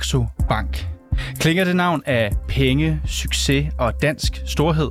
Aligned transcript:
Saxo 0.00 0.26
Bank. 0.48 0.88
Klinger 1.38 1.64
det 1.64 1.76
navn 1.76 2.02
af 2.06 2.32
penge, 2.48 3.00
succes 3.06 3.66
og 3.78 4.02
dansk 4.02 4.42
storhed? 4.46 4.90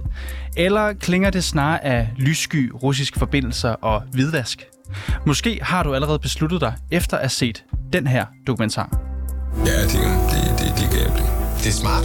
Eller 0.57 0.93
klinger 0.93 1.29
det 1.29 1.43
snarere 1.43 1.85
af 1.85 2.09
lyssky 2.17 2.71
russiske 2.83 3.19
forbindelser 3.19 3.69
og 3.69 4.01
hvidvask? 4.11 4.67
Måske 5.25 5.59
har 5.61 5.83
du 5.83 5.93
allerede 5.93 6.19
besluttet 6.19 6.61
dig 6.61 6.73
efter 6.91 7.17
at 7.17 7.23
have 7.23 7.29
set 7.29 7.63
den 7.93 8.07
her 8.07 8.25
dokumentar. 8.47 8.99
Ja, 9.65 9.81
det, 9.81 9.91
det, 10.31 10.59
det, 10.59 10.67
det 10.77 10.85
er 10.85 11.03
gambling. 11.03 11.27
Det 11.57 11.67
er 11.67 11.77
smart. 11.83 12.03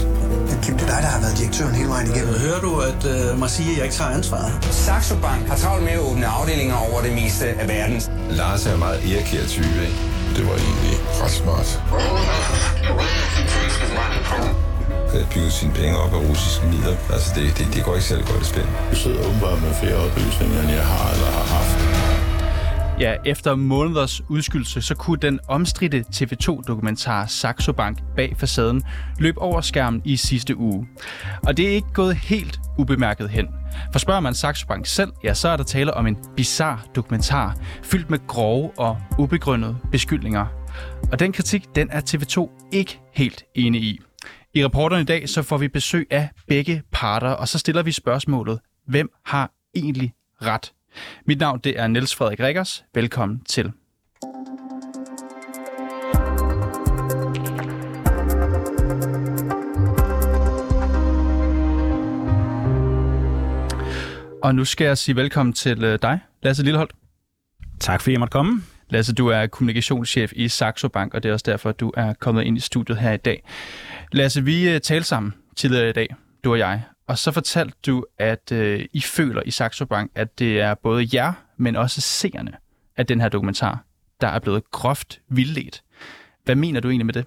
Kim, 0.62 0.74
det 0.74 0.82
er 0.82 0.92
dig, 0.94 1.00
der 1.06 1.10
har 1.16 1.20
været 1.20 1.38
direktøren 1.38 1.74
hele 1.74 1.88
vejen 1.88 2.06
igennem. 2.12 2.34
Hører 2.46 2.60
du, 2.66 2.72
at 2.90 3.32
uh, 3.32 3.38
mig 3.38 3.50
sige, 3.50 3.70
at 3.70 3.76
jeg 3.76 3.84
ikke 3.84 3.96
tager 3.96 4.10
ansvar? 4.10 4.42
Saxo 4.86 5.14
Bank 5.26 5.42
har 5.48 5.56
travlt 5.56 5.84
med 5.84 5.92
at 5.92 6.02
åbne 6.08 6.26
afdelinger 6.26 6.76
over 6.76 7.02
det 7.06 7.12
meste 7.20 7.46
af 7.46 7.68
verden. 7.68 7.98
Lars 8.30 8.66
er 8.66 8.76
meget 8.76 8.98
erekær 9.12 9.44
type, 9.46 9.80
ikke? 9.88 10.13
Det 10.36 10.44
var 10.48 10.56
egentlig 10.66 10.94
ret 11.22 11.30
smart. 11.42 11.68
Han 14.32 14.42
havde 15.12 15.26
bygget 15.34 15.52
sine 15.52 15.72
penge 15.80 15.94
op 16.04 16.12
af 16.18 16.20
russiske 16.30 16.66
midler. 16.72 16.96
Altså, 17.14 17.28
det, 17.36 17.42
det, 17.58 17.66
det 17.74 17.80
går 17.84 17.94
ikke 17.98 18.06
særlig 18.10 18.26
godt 18.26 18.42
i 18.42 18.48
spil. 18.52 18.66
Du 18.90 18.96
sidder 18.96 19.20
åbenbart 19.28 19.58
med 19.62 19.72
flere 19.82 19.96
oplysninger, 20.04 20.58
end 20.62 20.70
jeg 20.80 20.86
har 20.92 21.06
eller 21.14 21.30
har 21.38 21.46
haft. 21.56 21.73
Ja, 23.00 23.16
efter 23.24 23.54
måneders 23.54 24.22
udskydelse, 24.28 24.82
så 24.82 24.94
kunne 24.94 25.18
den 25.18 25.40
omstridte 25.48 26.04
TV2-dokumentar 26.14 27.26
Saxo 27.26 27.72
Bank 27.72 27.98
bag 28.16 28.36
facaden 28.36 28.82
løbe 29.18 29.40
over 29.40 29.60
skærmen 29.60 30.02
i 30.04 30.16
sidste 30.16 30.56
uge. 30.56 30.88
Og 31.42 31.56
det 31.56 31.68
er 31.68 31.70
ikke 31.70 31.92
gået 31.92 32.16
helt 32.16 32.60
ubemærket 32.78 33.30
hen. 33.30 33.48
For 33.92 33.98
spørger 33.98 34.20
man 34.20 34.34
Saxo 34.34 34.66
Bank 34.66 34.86
selv, 34.86 35.12
ja, 35.24 35.34
så 35.34 35.48
er 35.48 35.56
der 35.56 35.64
tale 35.64 35.94
om 35.94 36.06
en 36.06 36.16
bizar 36.36 36.86
dokumentar, 36.94 37.56
fyldt 37.82 38.10
med 38.10 38.18
grove 38.26 38.70
og 38.78 38.98
ubegrundede 39.18 39.76
beskyldninger. 39.92 40.46
Og 41.12 41.18
den 41.18 41.32
kritik, 41.32 41.64
den 41.74 41.90
er 41.90 42.00
TV2 42.00 42.68
ikke 42.72 43.00
helt 43.12 43.44
enig 43.54 43.82
i. 43.82 44.00
I 44.54 44.64
rapporterne 44.64 45.02
i 45.02 45.06
dag, 45.06 45.28
så 45.28 45.42
får 45.42 45.56
vi 45.58 45.68
besøg 45.68 46.06
af 46.10 46.28
begge 46.48 46.82
parter, 46.92 47.30
og 47.30 47.48
så 47.48 47.58
stiller 47.58 47.82
vi 47.82 47.92
spørgsmålet, 47.92 48.60
hvem 48.86 49.08
har 49.24 49.50
egentlig 49.74 50.12
ret? 50.42 50.72
Mit 51.26 51.38
navn 51.38 51.60
det 51.64 51.80
er 51.80 51.86
Niels 51.86 52.14
Frederik 52.14 52.40
Rikkers. 52.40 52.84
Velkommen 52.94 53.40
til. 53.40 53.72
Og 64.42 64.54
nu 64.54 64.64
skal 64.64 64.84
jeg 64.84 64.98
sige 64.98 65.16
velkommen 65.16 65.52
til 65.52 65.84
øh, 65.84 65.98
dig, 66.02 66.20
Lasse 66.42 66.62
Lilleholdt. 66.62 66.92
Tak 67.80 68.00
fordi 68.00 68.12
jeg 68.12 68.20
måtte 68.20 68.32
komme. 68.32 68.62
Lasse, 68.90 69.14
du 69.14 69.28
er 69.28 69.46
kommunikationschef 69.46 70.32
i 70.36 70.48
Saxo 70.48 70.88
Bank, 70.88 71.14
og 71.14 71.22
det 71.22 71.28
er 71.28 71.32
også 71.32 71.50
derfor, 71.50 71.68
at 71.68 71.80
du 71.80 71.92
er 71.96 72.12
kommet 72.12 72.42
ind 72.42 72.56
i 72.56 72.60
studiet 72.60 72.98
her 72.98 73.12
i 73.12 73.16
dag. 73.16 73.44
Lasse, 74.12 74.44
vi 74.44 74.68
øh, 74.68 74.80
talte 74.80 75.06
sammen 75.06 75.34
tidligere 75.56 75.88
i 75.88 75.92
dag, 75.92 76.14
du 76.44 76.52
og 76.52 76.58
jeg, 76.58 76.82
og 77.08 77.18
så 77.18 77.32
fortalte 77.32 77.76
du, 77.86 78.04
at 78.18 78.52
øh, 78.52 78.84
I 78.92 79.00
føler 79.00 79.42
i 79.46 79.50
Saxo 79.50 79.84
Bank, 79.84 80.10
at 80.14 80.38
det 80.38 80.60
er 80.60 80.74
både 80.74 81.08
jer, 81.12 81.32
men 81.56 81.76
også 81.76 82.00
seerne 82.00 82.52
af 82.96 83.06
den 83.06 83.20
her 83.20 83.28
dokumentar, 83.28 83.84
der 84.20 84.28
er 84.28 84.38
blevet 84.38 84.70
groft 84.70 85.20
vildledt. 85.28 85.82
Hvad 86.44 86.54
mener 86.54 86.80
du 86.80 86.88
egentlig 86.88 87.06
med 87.06 87.14
det? 87.14 87.26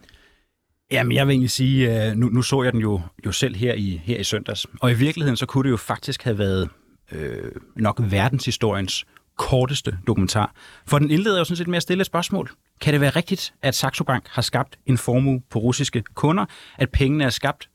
Jamen, 0.92 1.12
jeg 1.12 1.28
vil 1.28 1.34
egentlig 1.34 1.52
sige, 1.52 2.08
øh, 2.10 2.16
nu, 2.16 2.30
nu 2.30 2.42
så 2.42 2.64
jeg 2.64 2.74
den 2.74 2.82
jo, 2.82 3.02
jo 3.26 3.32
selv 3.32 3.56
her 3.56 3.74
i, 3.74 4.02
her 4.04 4.18
i 4.18 4.24
søndags, 4.24 4.66
og 4.82 4.92
i 4.92 4.94
virkeligheden 4.94 5.38
så 5.38 5.46
kunne 5.46 5.64
det 5.64 5.70
jo 5.70 5.78
faktisk 5.78 6.24
have 6.24 6.38
været 6.38 6.70
øh, 7.12 7.52
nok 7.76 8.02
verdenshistoriens 8.04 9.06
korteste 9.38 9.98
dokumentar. 10.08 10.56
For 10.88 11.00
den 11.00 11.12
indleder 11.12 11.38
jo 11.38 11.44
sådan 11.44 11.58
set 11.58 11.68
med 11.68 11.78
at 11.78 11.84
stille 11.84 12.02
et 12.02 12.08
spørgsmål. 12.08 12.52
Kan 12.82 12.94
det 12.94 13.02
være 13.02 13.10
rigtigt, 13.10 13.54
at 13.62 13.76
Saxo 13.76 14.04
Bank 14.04 14.28
har 14.30 14.42
skabt 14.42 14.80
en 14.86 14.98
formue 14.98 15.42
på 15.50 15.60
russiske 15.60 16.04
kunder, 16.14 16.46
at 16.78 16.90
pengene 16.90 17.24
er 17.24 17.30
skabt 17.30 17.70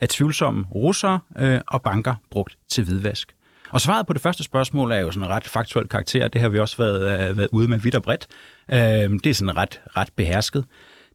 af 0.00 0.08
tvivlsomme 0.08 0.64
russere 0.74 1.20
øh, 1.38 1.60
og 1.66 1.82
banker 1.82 2.14
brugt 2.30 2.58
til 2.68 2.84
hvidvask? 2.84 3.34
Og 3.70 3.80
svaret 3.80 4.06
på 4.06 4.12
det 4.12 4.22
første 4.22 4.44
spørgsmål 4.44 4.92
er 4.92 4.98
jo 4.98 5.10
sådan 5.10 5.28
en 5.28 5.34
ret 5.34 5.44
faktuel 5.44 5.88
karakter. 5.88 6.28
Det 6.28 6.40
har 6.40 6.48
vi 6.48 6.58
også 6.58 6.76
været, 6.76 7.30
øh, 7.30 7.38
været 7.38 7.48
ude 7.52 7.68
med 7.68 7.78
vidt 7.78 7.94
og 7.94 8.02
bredt. 8.02 8.26
Øh, 8.72 8.78
det 9.24 9.26
er 9.26 9.34
sådan 9.34 9.56
ret, 9.56 9.80
ret 9.96 10.08
behersket. 10.16 10.64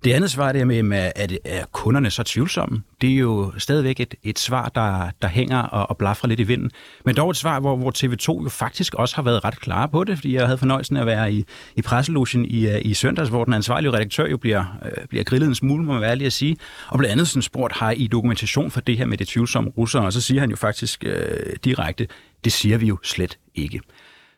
Det 0.04 0.14
andet 0.14 0.32
svar 0.32 0.52
det 0.52 0.68
med, 0.68 0.84
med 0.84 1.12
at 1.16 1.38
er 1.46 1.66
kunderne 1.72 2.12
så 2.12 2.24
tvivlsomme, 2.24 2.84
det 3.02 3.10
er 3.10 3.16
jo 3.16 3.54
stadigvæk 3.58 4.00
et, 4.00 4.16
et 4.24 4.40
svar, 4.40 4.70
der, 4.70 5.10
der 5.22 5.28
hænger 5.28 5.62
og, 5.62 5.90
og 5.90 5.98
blaffer 5.98 6.28
lidt 6.28 6.40
i 6.40 6.44
vinden. 6.44 6.72
Men 7.06 7.16
dog 7.16 7.30
et 7.30 7.38
svar, 7.38 7.60
hvor, 7.60 7.76
hvor 7.76 7.92
TV2 7.92 8.44
jo 8.44 8.50
faktisk 8.50 8.94
også 8.94 9.16
har 9.16 9.24
været 9.24 9.44
ret 9.44 9.60
klare 9.60 9.90
på 9.90 10.04
det, 10.04 10.18
fordi 10.18 10.36
jeg 10.36 10.46
havde 10.46 10.58
fornøjelsen 10.58 10.98
af 10.98 11.02
at 11.02 11.08
være 11.08 11.34
i, 11.34 11.46
i 11.76 11.82
presselogen 11.82 12.46
i, 12.46 12.68
øh, 12.68 12.82
i 12.82 12.94
søndags, 12.94 13.30
hvor 13.30 13.44
den 13.44 13.54
ansvarlige 13.54 13.92
redaktør 13.92 14.28
jo 14.28 14.38
bliver, 14.38 14.80
øh, 14.86 15.08
bliver 15.08 15.24
grillet 15.24 15.48
en 15.48 15.56
smule, 15.56 15.84
må 15.84 15.94
man 15.94 16.02
være 16.02 16.16
lige 16.16 16.26
at 16.26 16.34
sige. 16.34 16.58
Og 16.88 16.98
blandt 16.98 17.12
andet 17.12 17.28
sådan 17.28 17.42
spurgt, 17.42 17.74
har 17.74 17.92
I 17.92 18.08
dokumentation 18.08 18.72
for 18.72 18.82
det 18.82 18.98
her 18.98 19.06
med 19.06 19.18
det 19.18 19.28
tvivlsomme 19.28 19.72
russere? 19.78 20.06
Og 20.06 20.14
så 20.14 20.22
siger 20.22 20.40
han 20.40 20.50
jo 20.50 20.56
faktisk 20.56 21.04
øh, 21.06 21.56
direkte, 21.64 22.08
det 22.44 22.52
siger 22.52 22.78
vi 22.78 22.86
jo 22.86 22.98
slet 23.04 23.38
ikke. 23.56 23.82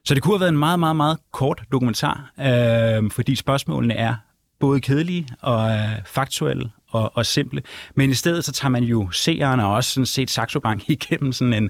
Så 0.05 0.13
det 0.13 0.23
kunne 0.23 0.33
have 0.33 0.39
været 0.39 0.51
en 0.51 0.57
meget, 0.57 0.79
meget, 0.79 0.95
meget 0.95 1.17
kort 1.31 1.63
dokumentar, 1.71 2.31
øh, 2.39 3.11
fordi 3.11 3.35
spørgsmålene 3.35 3.93
er 3.93 4.15
både 4.59 4.81
kedelige 4.81 5.27
og 5.41 5.71
øh, 5.71 5.89
faktuelle 6.05 6.69
og, 6.95 7.11
og 7.17 7.25
simple. 7.25 7.61
Men 7.95 8.09
i 8.09 8.13
stedet 8.13 8.45
så 8.45 8.51
tager 8.51 8.69
man 8.69 8.83
jo 8.83 9.11
seeren 9.11 9.59
og 9.59 9.73
også 9.73 9.91
sådan 9.91 10.05
set 10.05 10.29
Saxo 10.29 10.59
Bank 10.59 10.89
igennem 10.89 11.31
sådan 11.31 11.53
en, 11.53 11.69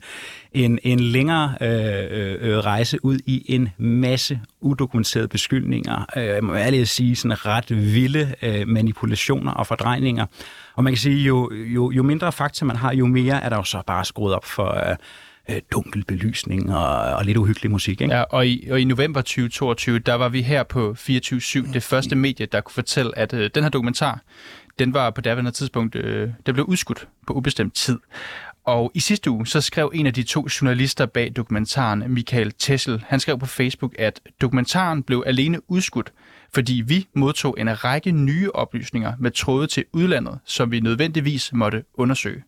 en, 0.51 0.79
en 0.83 0.99
længere 0.99 1.55
øh, 1.61 2.05
øh, 2.09 2.37
øh, 2.41 2.57
rejse 2.57 3.05
ud 3.05 3.19
i 3.25 3.45
en 3.47 3.69
masse 3.77 4.39
udokumenterede 4.61 5.27
beskyldninger. 5.27 6.05
Øh, 6.17 6.25
jeg 6.25 6.43
må 6.43 6.55
ærligt 6.55 6.89
sige 6.89 7.15
sådan 7.15 7.45
ret 7.45 7.69
vilde 7.69 8.35
øh, 8.41 8.67
manipulationer 8.67 9.51
og 9.51 9.67
fordrejninger. 9.67 10.25
Og 10.75 10.83
man 10.83 10.93
kan 10.93 10.97
sige, 10.97 11.23
jo, 11.23 11.51
jo, 11.53 11.91
jo 11.91 12.03
mindre 12.03 12.31
fakta 12.31 12.65
man 12.65 12.75
har, 12.75 12.93
jo 12.93 13.05
mere 13.05 13.43
er 13.43 13.49
der 13.49 13.55
jo 13.55 13.63
så 13.63 13.81
bare 13.87 14.05
skruet 14.05 14.35
op 14.35 14.45
for... 14.45 14.89
Øh, 14.89 14.95
øh, 15.49 15.61
dunkel 15.71 16.03
belysning 16.05 16.75
og, 16.75 16.97
og 16.97 17.25
lidt 17.25 17.37
uhyggelig 17.37 17.71
musik. 17.71 18.01
Ikke? 18.01 18.13
Ja, 18.13 18.21
og 18.21 18.47
i, 18.47 18.67
og 18.71 18.81
i 18.81 18.83
november 18.83 19.21
2022, 19.21 19.99
der 19.99 20.13
var 20.13 20.29
vi 20.29 20.41
her 20.41 20.63
på 20.63 20.95
24-7, 20.99 21.73
det 21.73 21.83
første 21.83 22.15
medie, 22.15 22.45
der 22.45 22.61
kunne 22.61 22.73
fortælle, 22.73 23.17
at 23.17 23.33
øh, 23.33 23.49
den 23.55 23.63
her 23.63 23.69
dokumentar, 23.69 24.21
den 24.79 24.93
var 24.93 25.09
på 25.09 25.21
daværende 25.21 25.51
tidspunkt, 25.51 25.95
øh, 25.95 26.29
den 26.45 26.53
blev 26.53 26.65
udskudt 26.65 27.07
på 27.27 27.33
ubestemt 27.33 27.75
tid. 27.75 27.99
Og 28.65 28.91
i 28.93 28.99
sidste 28.99 29.31
uge, 29.31 29.47
så 29.47 29.61
skrev 29.61 29.91
en 29.93 30.07
af 30.07 30.13
de 30.13 30.23
to 30.23 30.47
journalister 30.61 31.05
bag 31.05 31.31
dokumentaren, 31.35 32.03
Michael 32.07 32.51
Tessel, 32.59 33.03
han 33.07 33.19
skrev 33.19 33.39
på 33.39 33.45
Facebook, 33.45 33.95
at 33.99 34.21
dokumentaren 34.41 35.03
blev 35.03 35.23
alene 35.25 35.71
udskudt, 35.71 36.13
fordi 36.53 36.83
vi 36.87 37.07
modtog 37.13 37.55
en 37.59 37.83
række 37.83 38.11
nye 38.11 38.51
oplysninger 38.51 39.13
med 39.19 39.31
tråde 39.31 39.67
til 39.67 39.85
udlandet, 39.93 40.39
som 40.45 40.71
vi 40.71 40.79
nødvendigvis 40.79 41.53
måtte 41.53 41.83
undersøge. 41.93 42.43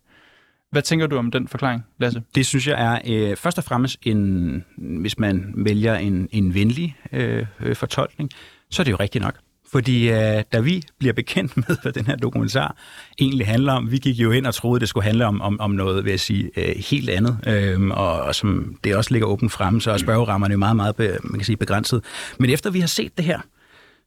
Hvad 0.71 0.81
tænker 0.81 1.07
du 1.07 1.17
om 1.17 1.31
den 1.31 1.47
forklaring, 1.47 1.83
Lasse? 1.99 2.23
Det 2.35 2.45
synes 2.45 2.67
jeg 2.67 2.81
er 2.81 2.99
øh, 3.07 3.35
først 3.35 3.57
og 3.57 3.63
fremmest 3.63 3.97
en, 4.03 4.65
hvis 4.77 5.19
man 5.19 5.53
vælger 5.57 5.95
en, 5.95 6.29
en 6.31 6.53
venlig 6.53 6.95
øh, 7.11 7.45
øh, 7.59 7.75
fortolkning, 7.75 8.29
så 8.71 8.81
er 8.81 8.83
det 8.83 8.91
jo 8.91 8.97
rigtigt 8.99 9.23
nok. 9.23 9.35
Fordi 9.71 10.09
øh, 10.09 10.43
da 10.53 10.59
vi 10.59 10.83
bliver 10.99 11.13
bekendt 11.13 11.57
med, 11.57 11.77
hvad 11.81 11.91
den 11.91 12.05
her 12.05 12.15
dokumentar 12.15 12.75
egentlig 13.19 13.47
handler 13.47 13.73
om, 13.73 13.91
vi 13.91 13.97
gik 13.97 14.15
jo 14.19 14.31
ind 14.31 14.45
og 14.45 14.53
troede, 14.53 14.79
det 14.79 14.89
skulle 14.89 15.03
handle 15.03 15.25
om, 15.25 15.41
om, 15.41 15.59
om 15.59 15.71
noget, 15.71 16.05
vil 16.05 16.09
jeg 16.09 16.19
sige, 16.19 16.49
øh, 16.57 16.75
helt 16.89 17.09
andet, 17.09 17.37
øh, 17.47 17.87
og, 17.87 18.21
og 18.21 18.35
som 18.35 18.77
det 18.83 18.95
også 18.95 19.11
ligger 19.11 19.27
åbent 19.27 19.51
frem, 19.51 19.79
så 19.79 19.91
er 19.91 19.97
spørgerammerne 19.97 20.51
jo 20.51 20.57
meget, 20.57 20.75
meget 20.75 20.95
be, 20.95 21.17
man 21.23 21.39
kan 21.39 21.45
sige, 21.45 21.57
begrænset. 21.57 22.03
Men 22.39 22.49
efter 22.49 22.69
vi 22.69 22.79
har 22.79 22.87
set 22.87 23.17
det 23.17 23.25
her, 23.25 23.39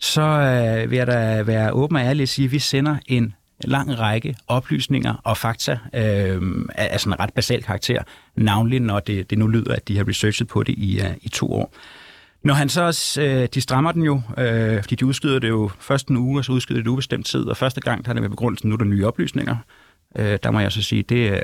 så 0.01 0.23
øh, 0.23 0.91
vil 0.91 0.97
jeg 0.97 1.07
da 1.07 1.43
være 1.43 1.73
åben 1.73 1.97
og 1.97 2.03
ærlig 2.03 2.23
og 2.23 2.29
sige, 2.29 2.47
at 2.47 2.53
vi 2.53 2.59
sender 2.59 2.97
en 3.07 3.35
lang 3.65 3.99
række 3.99 4.37
oplysninger 4.49 5.15
og 5.25 5.37
fakta 5.37 5.79
øh, 5.95 6.43
af 6.75 7.01
sådan 7.01 7.13
en 7.13 7.21
ret 7.21 7.35
basal 7.35 7.63
karakter, 7.63 8.03
navnlig 8.37 8.81
når 8.81 9.01
det, 9.01 9.31
det 9.31 9.39
nu 9.39 9.47
lyder, 9.47 9.75
at 9.75 9.89
de 9.89 9.97
har 9.97 10.09
researchet 10.09 10.49
på 10.49 10.63
det 10.63 10.75
i, 10.79 11.01
uh, 11.01 11.17
i 11.23 11.29
to 11.29 11.53
år. 11.53 11.75
Når 12.45 12.55
han 12.55 12.69
så 12.69 12.83
også, 12.83 13.23
øh, 13.23 13.49
de 13.55 13.61
strammer 13.61 13.93
den 13.93 14.03
jo, 14.03 14.23
øh, 14.39 14.83
fordi 14.83 14.95
de 14.95 15.07
udskyder 15.07 15.39
det 15.39 15.49
jo 15.49 15.71
først 15.81 16.09
en 16.09 16.17
uge, 16.17 16.41
og 16.41 16.45
så 16.45 16.53
udskyder 16.53 16.79
det 16.79 16.87
et 16.87 16.91
ubestemt 16.91 17.27
tid, 17.27 17.45
og 17.45 17.57
første 17.57 17.81
gang 17.81 18.05
der 18.05 18.11
er 18.11 18.13
det 18.13 18.23
med 18.23 18.31
begrundelsen, 18.31 18.69
nu 18.69 18.75
er 18.75 18.79
der 18.79 18.85
nye 18.85 19.07
oplysninger. 19.07 19.57
Øh, 20.17 20.39
der 20.43 20.51
må 20.51 20.61
jeg 20.61 20.73
så 20.73 20.83
sige, 20.83 21.03
det, 21.03 21.43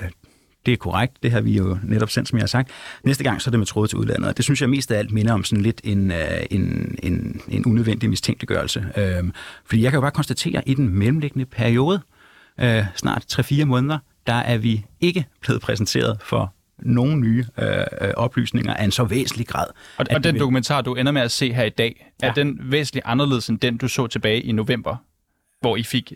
det 0.67 0.73
er 0.73 0.77
korrekt, 0.77 1.23
det 1.23 1.33
har 1.33 1.41
vi 1.41 1.57
jo 1.57 1.79
netop 1.83 2.11
sendt, 2.11 2.29
som 2.29 2.39
jeg 2.39 2.43
har 2.43 2.49
sagt. 2.49 2.71
Næste 3.05 3.25
gang 3.25 3.43
så 3.43 3.49
er 3.49 3.51
det 3.51 3.59
med 3.59 3.67
tråd 3.67 3.89
til 3.89 3.99
udlandet, 3.99 4.29
og 4.29 4.37
det 4.37 4.45
synes 4.45 4.61
jeg 4.61 4.71
mest 4.71 4.91
af 4.91 4.99
alt 4.99 5.13
minder 5.13 5.33
om 5.33 5.45
sådan 5.45 5.63
lidt 5.63 5.81
en, 5.85 6.13
en, 6.51 6.99
en, 7.03 7.41
en 7.49 7.67
unødvendig 7.67 8.11
mistænkeliggørelse. 8.11 8.87
Øh, 8.97 9.25
fordi 9.65 9.83
jeg 9.83 9.91
kan 9.91 9.97
jo 9.97 10.01
bare 10.01 10.11
konstatere, 10.11 10.59
at 10.59 10.65
i 10.67 10.75
den 10.75 10.89
mellemliggende 10.89 11.47
periode, 11.47 12.01
øh, 12.61 12.85
snart 12.97 13.25
3-4 13.33 13.65
måneder, 13.65 13.99
der 14.27 14.33
er 14.33 14.59
vi 14.59 14.85
ikke 15.01 15.25
blevet 15.41 15.63
præsenteret 15.63 16.19
for 16.23 16.55
nogle 16.79 17.17
nye 17.17 17.45
øh, 17.59 17.85
oplysninger 18.17 18.75
af 18.75 18.85
en 18.85 18.91
så 18.91 19.05
væsentlig 19.05 19.47
grad. 19.47 19.67
Og, 19.97 20.07
og 20.11 20.25
den 20.25 20.33
vil... 20.33 20.41
dokumentar, 20.41 20.81
du 20.81 20.95
ender 20.95 21.13
med 21.13 21.23
at 21.23 21.31
se 21.31 21.53
her 21.53 21.65
i 21.65 21.71
dag, 21.71 22.13
ja. 22.23 22.29
er 22.29 22.33
den 22.33 22.59
væsentligt 22.63 23.07
anderledes 23.07 23.49
end 23.49 23.59
den, 23.59 23.77
du 23.77 23.89
så 23.89 24.07
tilbage 24.07 24.41
i 24.41 24.53
november, 24.53 24.97
hvor 25.61 25.77
I 25.77 25.83
fik 25.83 26.13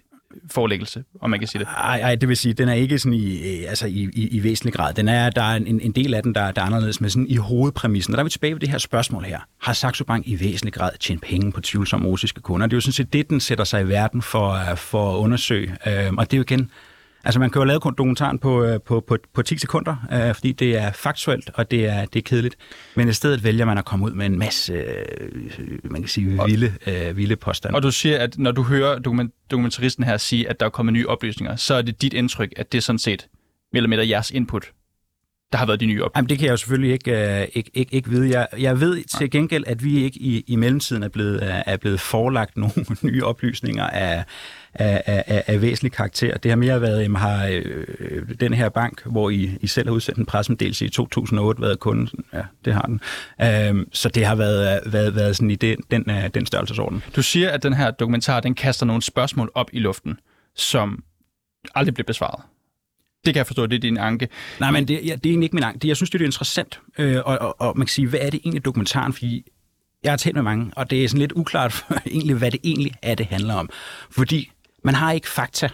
forelæggelse, 0.50 1.04
om 1.20 1.30
man 1.30 1.38
kan 1.38 1.48
sige 1.48 1.58
det. 1.58 1.68
Nej, 1.68 2.14
det 2.14 2.28
vil 2.28 2.36
sige, 2.36 2.54
den 2.54 2.68
er 2.68 2.72
ikke 2.72 2.98
sådan 2.98 3.14
i, 3.14 3.60
øh, 3.62 3.68
altså 3.68 3.86
i, 3.86 4.08
i, 4.12 4.28
i 4.28 4.42
væsentlig 4.42 4.74
grad. 4.74 4.94
Den 4.94 5.08
er, 5.08 5.30
der 5.30 5.42
er 5.42 5.56
en, 5.56 5.80
en 5.80 5.92
del 5.92 6.14
af 6.14 6.22
den, 6.22 6.34
der, 6.34 6.50
der 6.50 6.62
er 6.62 6.66
anderledes, 6.66 7.00
men 7.00 7.10
sådan 7.10 7.26
i 7.28 7.36
hovedpræmissen. 7.36 8.14
Og 8.14 8.16
der 8.16 8.22
er 8.22 8.24
vi 8.24 8.30
tilbage 8.30 8.54
ved 8.54 8.60
det 8.60 8.68
her 8.68 8.78
spørgsmål 8.78 9.24
her. 9.24 9.40
Har 9.60 9.72
Saxo 9.72 10.04
Bank 10.04 10.28
i 10.28 10.40
væsentlig 10.40 10.72
grad 10.72 10.90
tjent 11.00 11.22
penge 11.22 11.52
på 11.52 11.60
tvivlsomme 11.60 12.08
russiske 12.08 12.40
kunder? 12.40 12.66
Det 12.66 12.72
er 12.72 12.76
jo 12.76 12.80
sådan 12.80 12.92
set 12.92 13.12
det, 13.12 13.30
den 13.30 13.40
sætter 13.40 13.64
sig 13.64 13.82
i 13.82 13.88
verden 13.88 14.22
for, 14.22 14.70
øh, 14.70 14.76
for 14.76 15.14
at 15.14 15.18
undersøge. 15.18 15.76
Øhm, 15.86 16.18
og 16.18 16.30
det 16.30 16.36
er 16.36 16.38
jo 16.38 16.42
igen, 16.42 16.70
Altså 17.24 17.40
man 17.40 17.50
kan 17.50 17.60
jo 17.60 17.64
lave 17.64 17.78
dokumentaren 17.78 18.38
på, 18.38 18.64
øh, 18.64 18.80
på, 18.80 19.00
på, 19.00 19.16
på 19.34 19.42
10 19.42 19.58
sekunder, 19.58 19.96
øh, 20.12 20.34
fordi 20.34 20.52
det 20.52 20.76
er 20.76 20.92
faktuelt, 20.92 21.50
og 21.54 21.70
det 21.70 21.86
er, 21.86 22.04
det 22.04 22.18
er 22.18 22.22
kedeligt. 22.22 22.56
Men 22.94 23.08
i 23.08 23.12
stedet 23.12 23.44
vælger 23.44 23.64
man 23.64 23.78
at 23.78 23.84
komme 23.84 24.04
ud 24.04 24.12
med 24.12 24.26
en 24.26 24.38
masse, 24.38 24.72
øh, 24.72 25.78
man 25.84 26.02
kan 26.02 26.08
sige, 26.08 26.40
vilde, 26.46 26.74
øh, 26.86 27.16
vilde 27.16 27.36
påstande. 27.36 27.76
Og 27.76 27.82
du 27.82 27.90
siger, 27.90 28.18
at 28.18 28.38
når 28.38 28.52
du 28.52 28.62
hører 28.62 28.98
dokument, 28.98 29.34
dokumentaristen 29.50 30.04
her 30.04 30.16
sige, 30.16 30.48
at 30.48 30.60
der 30.60 30.66
er 30.66 30.70
kommet 30.70 30.92
nye 30.92 31.08
oplysninger, 31.08 31.56
så 31.56 31.74
er 31.74 31.82
det 31.82 32.02
dit 32.02 32.12
indtryk, 32.14 32.52
at 32.56 32.72
det 32.72 32.78
er 32.78 32.82
sådan 32.82 32.98
set 32.98 33.28
mere 33.72 33.78
eller 33.78 33.88
mindre 33.88 34.08
jeres 34.08 34.30
input, 34.30 34.72
der 35.52 35.58
har 35.58 35.66
været 35.66 35.80
de 35.80 35.86
nye 35.86 36.04
oplysninger. 36.04 36.18
Jamen, 36.18 36.28
det 36.28 36.38
kan 36.38 36.44
jeg 36.44 36.52
jo 36.52 36.56
selvfølgelig 36.56 36.92
ikke, 36.92 37.40
øh, 37.40 37.48
ikke, 37.52 37.70
ikke, 37.74 37.94
ikke 37.94 38.10
vide. 38.10 38.38
Jeg, 38.38 38.48
jeg 38.58 38.80
ved 38.80 39.04
til 39.04 39.30
gengæld, 39.30 39.64
at 39.66 39.84
vi 39.84 40.04
ikke 40.04 40.18
i, 40.20 40.44
i 40.46 40.56
mellemtiden 40.56 41.02
er 41.02 41.08
blevet, 41.08 41.42
er, 41.42 41.62
er 41.66 41.76
blevet 41.76 42.00
forelagt 42.00 42.56
nogle 42.56 42.74
nye 43.02 43.24
oplysninger 43.24 43.86
af, 43.86 44.24
af, 44.74 45.02
af, 45.06 45.44
af 45.46 45.62
væsentlig 45.62 45.92
karakter. 45.92 46.36
Det 46.36 46.50
har 46.50 46.56
mere 46.56 46.80
været, 46.80 47.02
jamen, 47.02 47.16
har 47.16 47.46
øh, 47.46 48.24
den 48.40 48.54
her 48.54 48.68
bank, 48.68 49.02
hvor 49.04 49.30
I, 49.30 49.58
I 49.60 49.66
selv 49.66 49.88
har 49.88 49.94
udsendt 49.94 50.18
en 50.18 50.26
pressemeddelelse 50.26 50.84
i 50.84 50.88
2008, 50.88 51.62
været 51.62 51.78
kunden. 51.78 52.08
Ja, 52.32 52.42
det 52.64 52.74
har 52.74 52.82
den. 52.82 53.00
Øh, 53.42 53.86
så 53.92 54.08
det 54.08 54.26
har 54.26 54.34
været, 54.34 54.80
været, 54.86 55.14
været 55.14 55.36
sådan 55.36 55.50
i 55.50 55.56
den, 55.56 55.78
den, 55.90 56.04
øh, 56.10 56.28
den 56.34 56.46
størrelsesorden. 56.46 57.02
Du 57.16 57.22
siger, 57.22 57.50
at 57.50 57.62
den 57.62 57.72
her 57.72 57.90
dokumentar, 57.90 58.40
den 58.40 58.54
kaster 58.54 58.86
nogle 58.86 59.02
spørgsmål 59.02 59.50
op 59.54 59.70
i 59.72 59.78
luften, 59.78 60.18
som 60.56 61.02
aldrig 61.74 61.94
bliver 61.94 62.06
besvaret. 62.06 62.44
Det 63.24 63.34
kan 63.34 63.38
jeg 63.38 63.46
forstå, 63.46 63.66
det 63.66 63.76
er 63.76 63.80
din 63.80 63.98
anke. 63.98 64.28
Nej, 64.60 64.70
men 64.70 64.88
det, 64.88 64.94
ja, 64.94 64.98
det 64.98 65.26
er 65.26 65.30
egentlig 65.30 65.44
ikke 65.44 65.56
min 65.56 65.64
anke. 65.64 65.78
Det, 65.78 65.88
jeg 65.88 65.96
synes, 65.96 66.10
det 66.10 66.20
er 66.20 66.24
interessant. 66.24 66.80
Øh, 66.98 67.16
og, 67.24 67.38
og, 67.38 67.60
og 67.60 67.78
man 67.78 67.86
kan 67.86 67.92
sige, 67.92 68.08
hvad 68.08 68.20
er 68.22 68.30
det 68.30 68.40
egentlig 68.44 68.64
dokumentaren? 68.64 69.12
Fordi 69.12 69.44
jeg 70.02 70.12
har 70.12 70.16
talt 70.16 70.34
med 70.34 70.42
mange, 70.42 70.72
og 70.76 70.90
det 70.90 71.04
er 71.04 71.08
sådan 71.08 71.20
lidt 71.20 71.32
uklart 71.32 71.72
for, 71.72 71.94
egentlig, 72.06 72.36
hvad 72.36 72.50
det 72.50 72.60
egentlig 72.64 72.92
er, 73.02 73.14
det 73.14 73.26
handler 73.26 73.54
om. 73.54 73.70
Fordi 74.10 74.50
man 74.84 74.94
har 74.94 75.12
ikke 75.12 75.28
fakta, 75.28 75.68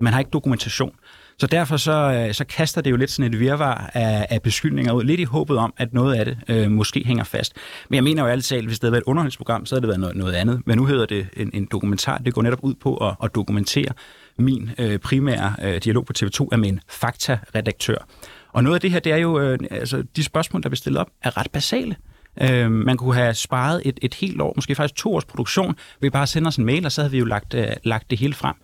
man 0.00 0.12
har 0.12 0.20
ikke 0.20 0.30
dokumentation. 0.30 0.94
Så 1.38 1.46
derfor 1.46 1.76
så, 1.76 1.92
øh, 1.92 2.34
så 2.34 2.44
kaster 2.44 2.80
det 2.80 2.90
jo 2.90 2.96
lidt 2.96 3.10
sådan 3.10 3.32
et 3.32 3.40
virvar 3.40 3.90
af, 3.94 4.26
af 4.30 4.42
beskyldninger 4.42 4.92
ud, 4.92 5.04
lidt 5.04 5.20
i 5.20 5.24
håbet 5.24 5.58
om, 5.58 5.74
at 5.76 5.92
noget 5.92 6.14
af 6.14 6.24
det 6.24 6.38
øh, 6.48 6.70
måske 6.70 7.02
hænger 7.06 7.24
fast. 7.24 7.56
Men 7.88 7.94
jeg 7.94 8.04
mener 8.04 8.22
jo 8.22 8.28
ærligt 8.28 8.46
talt, 8.46 8.66
hvis 8.66 8.78
det 8.78 8.84
havde 8.84 8.92
været 8.92 9.02
et 9.02 9.06
underholdningsprogram, 9.06 9.66
så 9.66 9.74
havde 9.74 9.80
det 9.80 9.88
været 9.88 10.00
noget, 10.00 10.16
noget 10.16 10.32
andet. 10.32 10.62
Men 10.66 10.78
nu 10.78 10.86
hedder 10.86 11.06
det 11.06 11.26
en, 11.36 11.50
en 11.54 11.68
dokumentar. 11.70 12.18
Det 12.18 12.34
går 12.34 12.42
netop 12.42 12.58
ud 12.62 12.74
på 12.74 12.96
at, 12.96 13.14
at 13.22 13.34
dokumentere 13.34 13.92
min 14.38 14.70
øh, 14.78 14.98
primære 14.98 15.54
øh, 15.62 15.80
dialog 15.84 16.06
på 16.06 16.12
TV2 16.18 16.48
er 16.52 16.56
med 16.56 16.68
en 16.68 16.80
faktaredaktør. 16.88 18.06
Og 18.52 18.64
noget 18.64 18.74
af 18.74 18.80
det 18.80 18.90
her, 18.90 19.00
det 19.00 19.12
er 19.12 19.16
jo, 19.16 19.40
øh, 19.40 19.58
altså 19.70 20.04
de 20.16 20.24
spørgsmål, 20.24 20.62
der 20.62 20.68
bliver 20.68 20.76
stillet 20.76 21.00
op, 21.00 21.08
er 21.22 21.36
ret 21.36 21.50
basale. 21.50 21.96
Øh, 22.42 22.70
man 22.70 22.96
kunne 22.96 23.14
have 23.14 23.34
sparet 23.34 23.82
et, 23.84 23.98
et 24.02 24.14
helt 24.14 24.40
år, 24.40 24.52
måske 24.56 24.74
faktisk 24.74 24.94
to 24.96 25.14
års 25.14 25.24
produktion, 25.24 25.76
ved 26.00 26.10
bare 26.10 26.22
at 26.22 26.28
sende 26.28 26.48
os 26.48 26.56
en 26.56 26.64
mail, 26.64 26.86
og 26.86 26.92
så 26.92 27.00
havde 27.00 27.10
vi 27.10 27.18
jo 27.18 27.24
lagt, 27.24 27.54
øh, 27.54 27.66
lagt 27.84 28.10
det 28.10 28.18
hele 28.18 28.34
frem. 28.34 28.54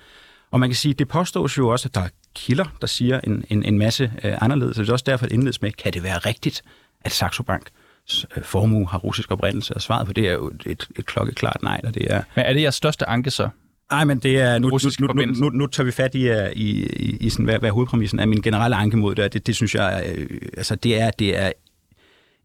Og 0.51 0.61
man 0.61 0.69
kan 0.69 0.77
sige, 0.77 0.95
det 0.95 1.09
påstås 1.09 1.59
jo 1.59 1.69
også, 1.69 1.89
at 1.89 1.95
der 1.95 2.01
er 2.01 2.09
kilder, 2.35 2.65
der 2.81 2.87
siger 2.87 3.21
en, 3.21 3.45
en, 3.51 3.65
en 3.65 3.79
masse 3.79 4.13
øh, 4.25 4.35
anderledes. 4.41 4.77
Så 4.77 4.83
det 4.83 4.89
er 4.89 4.93
også 4.93 5.05
derfor, 5.09 5.27
at 5.27 5.33
indledes 5.33 5.63
med, 5.63 5.73
kan 5.73 5.93
det 5.93 6.03
være 6.03 6.19
rigtigt, 6.19 6.63
at 7.01 7.13
Saxo 7.13 7.43
Bank 7.43 7.71
øh, 8.37 8.43
formue 8.43 8.89
har 8.89 8.99
russisk 8.99 9.31
oprindelse? 9.31 9.75
Og 9.75 9.83
svaret 9.83 10.07
på 10.07 10.13
det 10.13 10.29
er 10.29 10.33
jo 10.33 10.53
et, 10.67 10.89
et 10.99 11.07
klokkeklart 11.07 11.63
nej, 11.63 11.81
og 11.85 11.95
det 11.95 12.13
er... 12.15 12.23
Men 12.37 12.45
er 12.45 12.53
det 12.53 12.63
jeres 12.63 12.75
største 12.75 13.09
anke 13.09 13.31
så? 13.31 13.49
Nej, 13.91 14.05
men 14.05 14.19
det 14.19 14.39
er, 14.39 14.59
nu, 14.59 14.69
nu, 15.01 15.07
nu, 15.15 15.25
nu, 15.25 15.51
nu 15.51 15.67
tager 15.67 15.85
vi 15.85 15.91
fat 15.91 16.15
i, 16.15 16.31
uh, 16.31 16.37
i, 16.53 16.87
i, 16.87 17.17
i 17.21 17.31
sådan, 17.31 17.45
hvad, 17.45 17.59
hvad 17.59 17.71
hovedpræmissen 17.71 18.19
er. 18.19 18.27
Min 18.27 18.43
generelle 18.43 18.77
anke 18.77 18.97
mod 18.97 19.15
det, 19.15 19.33
det, 19.33 19.47
det 19.47 19.57
synes 19.57 19.75
jeg, 19.75 20.15
øh, 20.17 20.41
altså 20.57 20.75
det 20.75 21.01
er, 21.01 21.11
det 21.11 21.39
er 21.39 21.53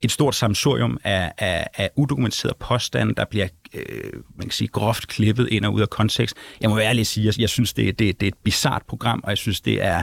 et 0.01 0.11
stort 0.11 0.35
samsurium 0.35 0.97
af, 1.03 1.31
af, 1.37 1.67
af 1.77 1.89
udokumenterede 1.95 2.55
påstande, 2.59 3.15
der 3.15 3.25
bliver 3.25 3.47
øh, 3.73 4.13
man 4.35 4.47
kan 4.47 4.51
sige, 4.51 4.67
groft 4.67 5.07
klippet 5.07 5.47
ind 5.51 5.65
og 5.65 5.73
ud 5.73 5.81
af 5.81 5.89
kontekst. 5.89 6.35
Jeg 6.61 6.69
må 6.69 6.75
være 6.75 6.85
ærlig 6.85 7.01
at 7.01 7.07
sige, 7.07 7.25
jeg, 7.25 7.39
jeg 7.39 7.49
synes, 7.49 7.73
det, 7.73 7.99
det, 7.99 8.19
det 8.19 8.25
er 8.25 8.31
et 8.31 8.37
bizart 8.43 8.81
program, 8.87 9.21
og 9.23 9.29
jeg 9.29 9.37
synes, 9.37 9.61
det 9.61 9.83
er 9.83 10.01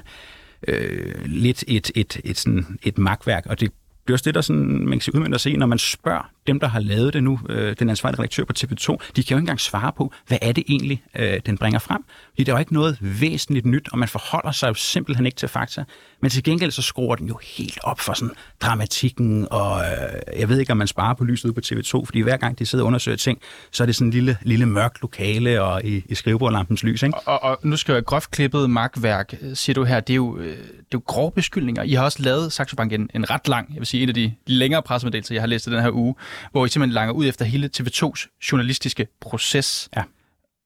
øh, 0.68 1.24
lidt 1.24 1.64
et, 1.68 1.90
et, 1.94 2.20
et, 2.24 2.38
sådan, 2.38 2.78
et 2.82 2.98
magtværk, 2.98 3.46
og 3.46 3.60
det 3.60 3.72
det 4.10 4.12
er 4.12 4.14
også 4.14 4.24
det, 4.24 4.34
der 4.34 4.40
sådan, 4.40 4.62
man 4.62 4.90
kan 4.90 5.00
sige, 5.00 5.14
udmyndter 5.14 5.38
sig 5.38 5.56
når 5.56 5.66
man 5.66 5.78
spørger 5.78 6.30
dem, 6.46 6.60
der 6.60 6.66
har 6.68 6.80
lavet 6.80 7.14
det 7.14 7.22
nu, 7.22 7.40
øh, 7.48 7.76
den 7.78 7.90
ansvarlige 7.90 8.18
redaktør 8.18 8.44
på 8.44 8.52
TV2, 8.58 8.96
de 9.16 9.22
kan 9.22 9.30
jo 9.30 9.36
ikke 9.36 9.36
engang 9.36 9.60
svare 9.60 9.92
på, 9.96 10.12
hvad 10.26 10.38
er 10.42 10.52
det 10.52 10.64
egentlig, 10.68 11.02
øh, 11.16 11.40
den 11.46 11.58
bringer 11.58 11.78
frem. 11.78 12.04
Fordi 12.30 12.44
der 12.44 12.52
er 12.52 12.56
jo 12.56 12.60
ikke 12.60 12.72
noget 12.72 12.98
væsentligt 13.00 13.66
nyt, 13.66 13.88
og 13.92 13.98
man 13.98 14.08
forholder 14.08 14.52
sig 14.52 14.68
jo 14.68 14.74
simpelthen 14.74 15.26
ikke 15.26 15.36
til 15.36 15.48
fakta. 15.48 15.84
Men 16.22 16.30
til 16.30 16.42
gengæld 16.42 16.70
så 16.70 16.82
skruer 16.82 17.16
den 17.16 17.28
jo 17.28 17.38
helt 17.56 17.78
op 17.82 18.00
for 18.00 18.12
sådan 18.12 18.34
dramatikken, 18.60 19.48
og 19.50 19.80
øh, 19.80 20.40
jeg 20.40 20.48
ved 20.48 20.58
ikke, 20.58 20.72
om 20.72 20.76
man 20.76 20.86
sparer 20.86 21.14
på 21.14 21.24
lyset 21.24 21.44
ude 21.44 21.54
på 21.54 21.60
TV2, 21.64 22.04
fordi 22.04 22.20
hver 22.20 22.36
gang 22.36 22.58
de 22.58 22.66
sidder 22.66 22.84
og 22.84 22.86
undersøger 22.86 23.16
ting, 23.16 23.38
så 23.70 23.84
er 23.84 23.86
det 23.86 23.96
sådan 23.96 24.06
en 24.06 24.12
lille, 24.12 24.36
lille 24.42 24.66
mørk 24.66 24.96
lokale 25.00 25.62
og 25.62 25.84
i, 25.84 26.04
i 26.08 26.14
skrivebordlampens 26.14 26.82
lys. 26.82 27.02
Ikke? 27.02 27.18
Og, 27.18 27.42
og 27.42 27.58
nu 27.62 27.76
skal 27.76 27.92
jeg 27.92 28.04
groft 28.04 28.30
klippet 28.30 28.70
magtværk, 28.70 29.34
øh, 29.42 29.56
siger 29.56 29.74
du 29.74 29.84
her, 29.84 30.00
det 30.00 30.12
er 30.12 30.16
jo, 30.16 30.38
øh, 30.38 30.46
det 30.46 30.94
er 30.96 30.98
jo 30.98 31.02
grove 31.06 31.32
beskyldninger. 31.32 31.82
I 31.82 31.92
har 31.92 32.04
også 32.04 32.22
lavet 32.22 32.52
Saxo 32.52 32.76
Bank 32.76 32.92
en, 32.92 33.10
en 33.14 33.30
ret 33.30 33.48
lang, 33.48 33.68
jeg 33.68 33.78
vil 33.78 33.86
sige 33.86 34.02
en 34.02 34.08
af 34.08 34.14
de 34.14 34.34
længere 34.46 34.82
pressemeddelelser, 34.82 35.34
jeg 35.34 35.42
har 35.42 35.46
læst 35.46 35.66
i 35.66 35.70
den 35.70 35.80
her 35.82 35.90
uge, 35.90 36.14
hvor 36.52 36.66
I 36.66 36.68
simpelthen 36.68 36.94
langer 36.94 37.14
ud 37.14 37.26
efter 37.26 37.44
hele 37.44 37.70
TV2's 37.76 38.40
journalistiske 38.52 39.06
proces. 39.20 39.88
Ja. 39.96 40.02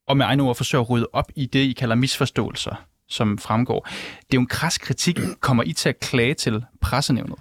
Og 0.08 0.16
med 0.16 0.26
egne 0.26 0.42
ord 0.42 0.56
forsøger 0.56 0.82
at 0.82 0.90
rydde 0.90 1.06
op 1.12 1.32
i 1.36 1.46
det, 1.46 1.60
I 1.60 1.72
kalder 1.72 1.94
misforståelser, 1.94 2.84
som 3.08 3.38
fremgår. 3.38 3.88
Det 4.16 4.32
er 4.32 4.34
jo 4.34 4.40
en 4.40 4.46
kras 4.46 4.78
kritik. 4.78 5.18
Kommer 5.40 5.62
I 5.62 5.72
til 5.72 5.88
at 5.88 6.00
klage 6.00 6.34
til 6.34 6.64
pressenævnet? 6.80 7.38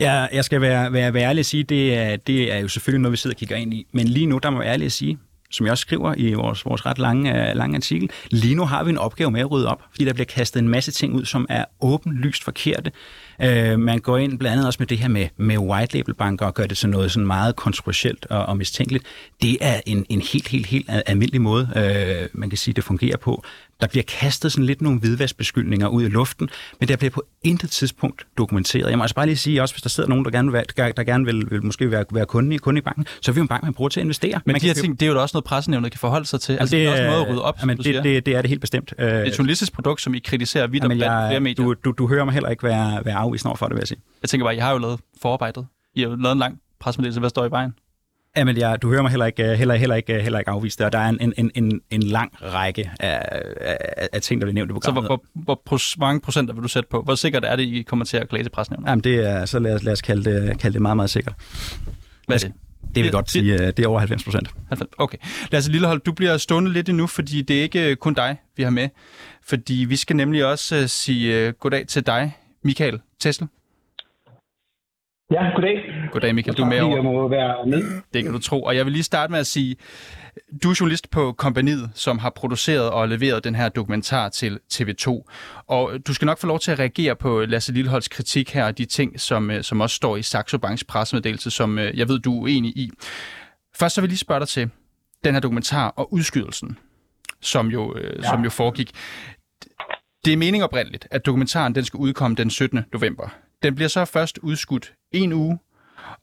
Ja, 0.00 0.26
jeg 0.32 0.44
skal 0.44 0.60
være, 0.60 0.92
være, 0.92 1.14
være 1.14 1.24
ærlig 1.24 1.40
at 1.40 1.46
sige, 1.46 1.62
det 1.62 1.96
er, 1.96 2.16
det 2.16 2.52
er 2.52 2.58
jo 2.58 2.68
selvfølgelig 2.68 3.02
noget, 3.02 3.12
vi 3.12 3.16
sidder 3.16 3.34
og 3.34 3.38
kigger 3.38 3.56
ind 3.56 3.74
i. 3.74 3.86
Men 3.92 4.08
lige 4.08 4.26
nu, 4.26 4.38
der 4.38 4.50
må 4.50 4.62
jeg 4.62 4.72
ærligt 4.72 4.86
at 4.86 4.92
sige, 4.92 5.18
som 5.50 5.66
jeg 5.66 5.70
også 5.70 5.82
skriver 5.82 6.14
i 6.16 6.32
vores, 6.32 6.64
vores 6.64 6.86
ret 6.86 6.98
lange, 6.98 7.50
øh, 7.50 7.56
lange 7.56 7.76
artikel, 7.76 8.10
lige 8.30 8.54
nu 8.54 8.64
har 8.64 8.84
vi 8.84 8.90
en 8.90 8.98
opgave 8.98 9.30
med 9.30 9.40
at 9.40 9.50
rydde 9.50 9.68
op, 9.68 9.82
fordi 9.90 10.04
der 10.04 10.12
bliver 10.12 10.26
kastet 10.26 10.60
en 10.60 10.68
masse 10.68 10.92
ting 10.92 11.14
ud, 11.14 11.24
som 11.24 11.46
er 11.48 11.64
åbenlyst 11.80 12.44
forkerte. 12.44 12.92
Øh, 13.42 13.78
man 13.78 13.98
går 13.98 14.18
ind 14.18 14.38
blandt 14.38 14.52
andet 14.52 14.66
også 14.66 14.76
med 14.80 14.86
det 14.86 14.98
her 14.98 15.08
med, 15.08 15.28
med 15.36 15.58
white 15.58 15.96
label 15.96 16.14
banker 16.14 16.46
og 16.46 16.54
gør 16.54 16.66
det 16.66 16.76
til 16.76 16.88
noget 16.88 17.12
sådan 17.12 17.26
meget 17.26 17.56
kontroversielt 17.56 18.26
og, 18.30 18.46
og 18.46 18.56
mistænkeligt. 18.56 19.04
Det 19.42 19.58
er 19.60 19.80
en, 19.86 20.06
en 20.08 20.20
helt, 20.20 20.48
helt, 20.48 20.66
helt 20.66 20.90
almindelig 21.06 21.40
måde, 21.40 21.68
øh, 21.76 22.28
man 22.32 22.50
kan 22.50 22.56
sige, 22.56 22.74
det 22.74 22.84
fungerer 22.84 23.16
på. 23.16 23.44
Der 23.80 23.86
bliver 23.86 24.04
kastet 24.08 24.52
sådan 24.52 24.64
lidt 24.64 24.82
nogle 24.82 24.98
hvidvaskbeskyldninger 25.00 25.88
ud 25.88 26.02
i 26.02 26.08
luften, 26.08 26.48
men 26.80 26.88
der 26.88 26.96
bliver 26.96 27.10
på 27.10 27.22
intet 27.42 27.70
tidspunkt 27.70 28.26
dokumenteret. 28.38 28.90
Jeg 28.90 28.98
må 28.98 29.04
altså 29.04 29.14
bare 29.14 29.26
lige 29.26 29.36
sige, 29.36 29.62
også 29.62 29.74
hvis 29.74 29.82
der 29.82 29.88
sidder 29.88 30.08
nogen, 30.08 30.24
der 30.24 30.30
gerne 30.30 30.52
vil, 30.52 30.62
der 30.76 31.04
gerne 31.04 31.24
vil, 31.24 31.50
vil 31.50 31.64
måske 31.64 31.90
være, 31.90 32.04
være 32.12 32.26
kunde, 32.26 32.54
i, 32.54 32.58
kunde 32.58 32.78
i 32.78 32.82
banken, 32.82 33.06
så 33.22 33.30
er 33.30 33.32
vi 33.32 33.38
jo 33.38 33.42
en 33.42 33.48
bank, 33.48 33.62
man 33.62 33.74
bruger 33.74 33.88
til 33.88 34.00
at 34.00 34.04
investere. 34.04 34.40
Men 34.44 34.52
man 34.52 34.60
de 34.60 34.66
her 34.66 34.74
ting, 34.74 35.00
det 35.00 35.08
er 35.08 35.12
jo 35.12 35.22
også 35.22 35.36
noget, 35.36 35.44
pressenævnet 35.44 35.92
kan 35.92 35.98
forholde 35.98 36.26
sig 36.26 36.40
til. 36.40 36.52
Altså, 36.52 36.76
det, 36.76 36.86
er 36.86 36.90
også 36.90 37.02
noget 37.02 37.20
at 37.20 37.28
rydde 37.28 37.42
op, 37.42 37.56
jamen, 37.60 37.76
det, 37.76 37.84
siger. 37.84 38.02
det, 38.02 38.26
det, 38.26 38.36
er 38.36 38.42
det 38.42 38.48
helt 38.48 38.60
bestemt. 38.60 38.94
Øh, 38.98 39.06
Det 39.06 39.14
er 39.14 39.22
et 39.24 39.38
journalistisk 39.38 39.72
produkt, 39.72 40.00
som 40.00 40.14
I 40.14 40.18
kritiserer 40.18 40.66
vidt 40.66 40.84
og 40.84 40.90
jamen, 40.90 40.98
blandt 40.98 41.30
flere 41.30 41.40
medier. 41.40 41.64
du, 41.64 41.74
du, 41.84 41.90
du 41.90 42.08
hører 42.08 42.24
mig 42.24 42.34
heller 42.34 42.48
ikke 42.48 42.62
være, 42.62 43.04
være 43.04 43.14
afvisende 43.14 43.48
over 43.50 43.56
for 43.56 43.66
det, 43.66 43.74
vil 43.74 43.80
jeg 43.80 43.88
sige. 43.88 44.00
Jeg 44.22 44.28
tænker 44.30 44.44
bare, 44.46 44.56
I 44.56 44.58
har 44.58 44.72
jo 44.72 44.78
lavet 44.78 45.00
forarbejdet. 45.22 45.66
I 45.94 46.00
har 46.00 46.08
jo 46.08 46.16
lavet 46.16 46.32
en 46.32 46.38
lang 46.38 46.58
pressemeddelelse. 46.80 47.20
Hvad 47.20 47.30
står 47.30 47.44
i 47.46 47.50
vejen? 47.50 47.74
Jamen, 48.36 48.56
jeg, 48.56 48.82
du 48.82 48.88
hører 48.90 49.02
mig 49.02 49.10
heller 49.10 49.26
ikke, 49.26 49.56
heller, 49.56 49.74
heller 49.74 49.94
ikke, 49.96 50.20
heller 50.22 50.38
ikke 50.38 50.50
afvist 50.50 50.78
det, 50.78 50.86
og 50.86 50.92
der 50.92 50.98
er 50.98 51.08
en, 51.08 51.32
en, 51.36 51.50
en, 51.54 51.80
en 51.90 52.02
lang 52.02 52.32
række 52.42 52.90
af, 53.00 53.42
af, 53.60 54.08
af 54.12 54.20
ting, 54.22 54.40
der 54.40 54.44
bliver 54.46 54.54
nævnt 54.54 54.70
i 54.70 54.74
Så 54.74 54.74
programmet. 54.74 55.08
hvor, 55.08 55.22
hvor, 55.34 55.42
hvor 55.44 55.62
pros- 55.70 55.96
mange 55.98 56.20
procenter 56.20 56.54
vil 56.54 56.62
du 56.62 56.68
sætte 56.68 56.88
på? 56.90 57.02
Hvor 57.02 57.14
sikkert 57.14 57.44
er 57.44 57.56
det, 57.56 57.62
I 57.62 57.82
kommer 57.82 58.04
til 58.04 58.16
at 58.16 58.28
klage 58.28 58.44
til 58.44 58.50
pressenævnet? 58.50 58.88
Jamen, 58.88 59.04
det 59.04 59.30
er, 59.30 59.44
så 59.44 59.58
lad 59.58 59.74
os, 59.74 59.82
lad 59.82 59.92
os 59.92 60.02
kalde, 60.02 60.30
det, 60.30 60.58
kalde 60.60 60.72
det 60.74 60.82
meget, 60.82 60.96
meget 60.96 61.10
sikkert. 61.10 61.34
Hvad 62.26 62.36
er 62.36 62.38
det? 62.48 62.52
Det 62.82 62.96
vil 62.96 63.04
Det- 63.04 63.12
godt 63.12 63.30
sige, 63.30 63.52
øh, 63.52 63.58
det 63.58 63.78
er 63.78 63.86
over 63.88 63.98
90 63.98 64.24
procent. 64.24 64.48
90. 64.68 64.90
Okay. 64.98 65.18
Lasse 65.52 65.70
Lillehold, 65.72 66.00
du 66.00 66.12
bliver 66.12 66.36
stående 66.36 66.72
lidt 66.72 66.88
endnu, 66.88 67.06
fordi 67.06 67.42
det 67.42 67.58
er 67.58 67.62
ikke 67.62 67.96
kun 67.96 68.14
dig, 68.14 68.36
vi 68.56 68.62
har 68.62 68.70
med. 68.70 68.88
Fordi 69.48 69.86
vi 69.88 69.96
skal 69.96 70.16
nemlig 70.16 70.44
også 70.46 70.88
sige 70.88 71.52
goddag 71.52 71.86
til 71.86 72.06
dig, 72.06 72.36
Michael 72.64 73.00
Tesla. 73.20 73.46
Ja, 75.30 75.42
goddag. 75.54 75.76
Goddag, 76.10 76.34
Michael. 76.34 76.56
Du 76.56 76.62
er 76.62 76.66
med 76.66 76.80
over. 76.80 78.00
Det 78.14 78.24
kan 78.24 78.32
du 78.32 78.38
tro. 78.38 78.62
Og 78.62 78.76
jeg 78.76 78.84
vil 78.84 78.92
lige 78.92 79.02
starte 79.02 79.30
med 79.30 79.40
at 79.40 79.46
sige, 79.46 79.76
du 80.62 80.70
er 80.70 80.76
journalist 80.80 81.10
på 81.10 81.32
Kompaniet, 81.32 81.90
som 81.94 82.18
har 82.18 82.30
produceret 82.30 82.90
og 82.90 83.08
leveret 83.08 83.44
den 83.44 83.54
her 83.54 83.68
dokumentar 83.68 84.28
til 84.28 84.58
TV2. 84.72 85.30
Og 85.66 85.92
du 86.06 86.14
skal 86.14 86.26
nok 86.26 86.38
få 86.38 86.46
lov 86.46 86.58
til 86.58 86.70
at 86.70 86.78
reagere 86.78 87.16
på 87.16 87.40
Lasse 87.40 87.72
Lilleholds 87.72 88.08
kritik 88.08 88.50
her, 88.50 88.64
og 88.64 88.78
de 88.78 88.84
ting, 88.84 89.20
som, 89.20 89.50
øh, 89.50 89.62
som 89.62 89.80
også 89.80 89.96
står 89.96 90.16
i 90.16 90.22
Saxo 90.22 90.58
Banks 90.58 90.84
pressemeddelelse, 90.84 91.50
som 91.50 91.78
øh, 91.78 91.98
jeg 91.98 92.08
ved, 92.08 92.18
du 92.18 92.36
er 92.36 92.42
uenig 92.42 92.76
i. 92.76 92.90
Først 93.76 93.94
så 93.94 94.00
vil 94.00 94.08
jeg 94.08 94.10
lige 94.10 94.18
spørge 94.18 94.40
dig 94.40 94.48
til 94.48 94.70
den 95.24 95.34
her 95.34 95.40
dokumentar 95.40 95.88
og 95.88 96.12
udskydelsen, 96.12 96.78
som 97.40 97.66
jo, 97.68 97.94
øh, 97.96 98.22
ja. 98.22 98.28
som 98.28 98.44
jo 98.44 98.50
foregik. 98.50 98.92
Det 100.24 100.32
er 100.32 100.36
mening 100.36 100.64
oprindeligt, 100.64 101.08
at 101.10 101.26
dokumentaren 101.26 101.74
den 101.74 101.84
skal 101.84 101.98
udkomme 101.98 102.34
den 102.34 102.50
17. 102.50 102.84
november. 102.92 103.28
Den 103.62 103.74
bliver 103.74 103.88
så 103.88 104.04
først 104.04 104.38
udskudt 104.38 104.92
en 105.12 105.32
uge, 105.32 105.58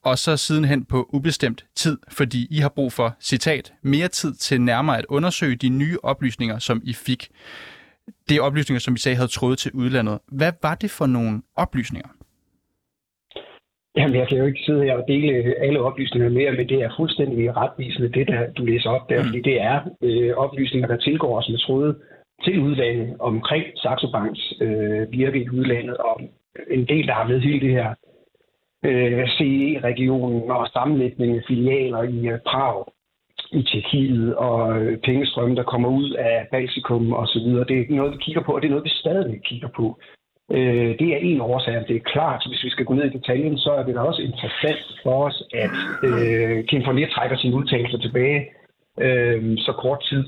og 0.04 0.18
så 0.18 0.38
sidenhen 0.38 0.86
på 0.86 1.10
ubestemt 1.14 1.66
tid, 1.76 1.98
fordi 2.12 2.48
I 2.52 2.58
har 2.60 2.70
brug 2.70 2.92
for, 2.94 3.16
citat, 3.22 3.74
mere 3.82 4.08
tid 4.08 4.34
til 4.34 4.62
nærmere 4.62 4.98
at 4.98 5.06
undersøge 5.10 5.56
de 5.56 5.70
nye 5.70 5.98
oplysninger, 6.04 6.60
som 6.60 6.82
I 6.84 6.94
fik. 6.94 7.28
Det 8.30 8.38
er 8.38 8.42
oplysninger, 8.42 8.80
som 8.80 8.94
vi 8.94 9.00
sagde 9.00 9.16
havde 9.16 9.32
trådet 9.32 9.60
til 9.60 9.72
udlandet. 9.72 10.20
Hvad 10.32 10.52
var 10.62 10.76
det 10.76 10.92
for 10.92 11.06
nogle 11.06 11.42
oplysninger? 11.56 12.10
Jamen, 13.98 14.16
jeg 14.16 14.28
kan 14.28 14.38
jo 14.38 14.46
ikke 14.46 14.66
sidde 14.66 14.84
her 14.84 14.96
og 14.96 15.06
dele 15.08 15.34
alle 15.66 15.80
oplysninger 15.80 16.30
mere, 16.30 16.52
men 16.52 16.70
det 16.70 16.80
er 16.82 16.96
fuldstændig 16.98 17.58
retvisende, 17.58 18.12
det 18.12 18.28
der, 18.28 18.52
du 18.58 18.66
læser 18.66 18.90
op 18.90 19.10
der, 19.10 19.20
mm. 19.20 19.26
fordi 19.28 19.42
det 19.42 19.62
er 19.62 19.78
øh, 20.02 20.32
oplysninger, 20.38 20.88
der 20.88 20.98
tilgår 20.98 21.38
os 21.38 21.50
med 21.50 21.60
tråde 21.60 21.96
til 22.44 22.60
udlandet 22.60 23.16
omkring 23.20 23.64
Saxo 23.76 24.12
Banks 24.12 24.54
øh, 24.62 25.12
virke 25.12 25.44
i 25.44 25.50
udlandet, 25.50 25.98
og 25.98 26.22
en 26.70 26.86
del, 26.88 27.08
der 27.08 27.14
har 27.14 27.28
med 27.28 27.40
hele 27.40 27.60
det 27.60 27.72
her 27.72 27.94
øh, 28.86 29.28
CE-regionen 29.38 30.52
og 30.52 30.68
sammenlægning 30.68 31.36
af 31.36 31.44
filialer 31.48 32.04
i 32.04 32.28
øh, 32.28 32.40
Prag, 32.46 32.86
i 33.52 33.64
Tjekkiet 33.64 34.36
og 34.36 34.78
øh, 34.78 34.98
pengestrømme, 34.98 35.56
der 35.56 35.64
kommer 35.64 35.90
ud 35.90 36.12
af 36.12 36.48
Baltikum 36.52 37.14
og 37.14 37.28
så 37.28 37.40
videre. 37.40 37.66
Det 37.66 37.80
er 37.80 37.96
noget, 37.96 38.14
vi 38.14 38.18
kigger 38.18 38.42
på, 38.42 38.52
og 38.56 38.62
det 38.62 38.68
er 38.68 38.76
noget, 38.76 38.86
vi 38.86 38.90
stadig 38.90 39.42
kigger 39.44 39.68
på. 39.76 40.00
Øh, 40.52 41.00
det 41.00 41.08
er 41.14 41.18
en 41.18 41.42
årsag. 41.42 41.86
Det 41.88 41.96
er 41.96 42.10
klart, 42.14 42.46
hvis 42.50 42.64
vi 42.64 42.70
skal 42.70 42.86
gå 42.86 42.94
ned 42.94 43.06
i 43.06 43.18
detaljen, 43.18 43.58
så 43.58 43.72
er 43.72 43.84
det 43.84 43.96
da 43.96 44.00
også 44.00 44.22
interessant 44.22 44.86
for 45.04 45.26
os, 45.28 45.44
at 45.54 45.78
øh, 46.08 46.66
Kim 46.66 46.84
Fournier 46.84 47.10
trækker 47.10 47.38
sin 47.38 47.54
udtalelse 47.54 47.98
tilbage 47.98 48.40
øh, 49.02 49.58
så 49.58 49.74
kort 49.84 50.02
tid 50.10 50.24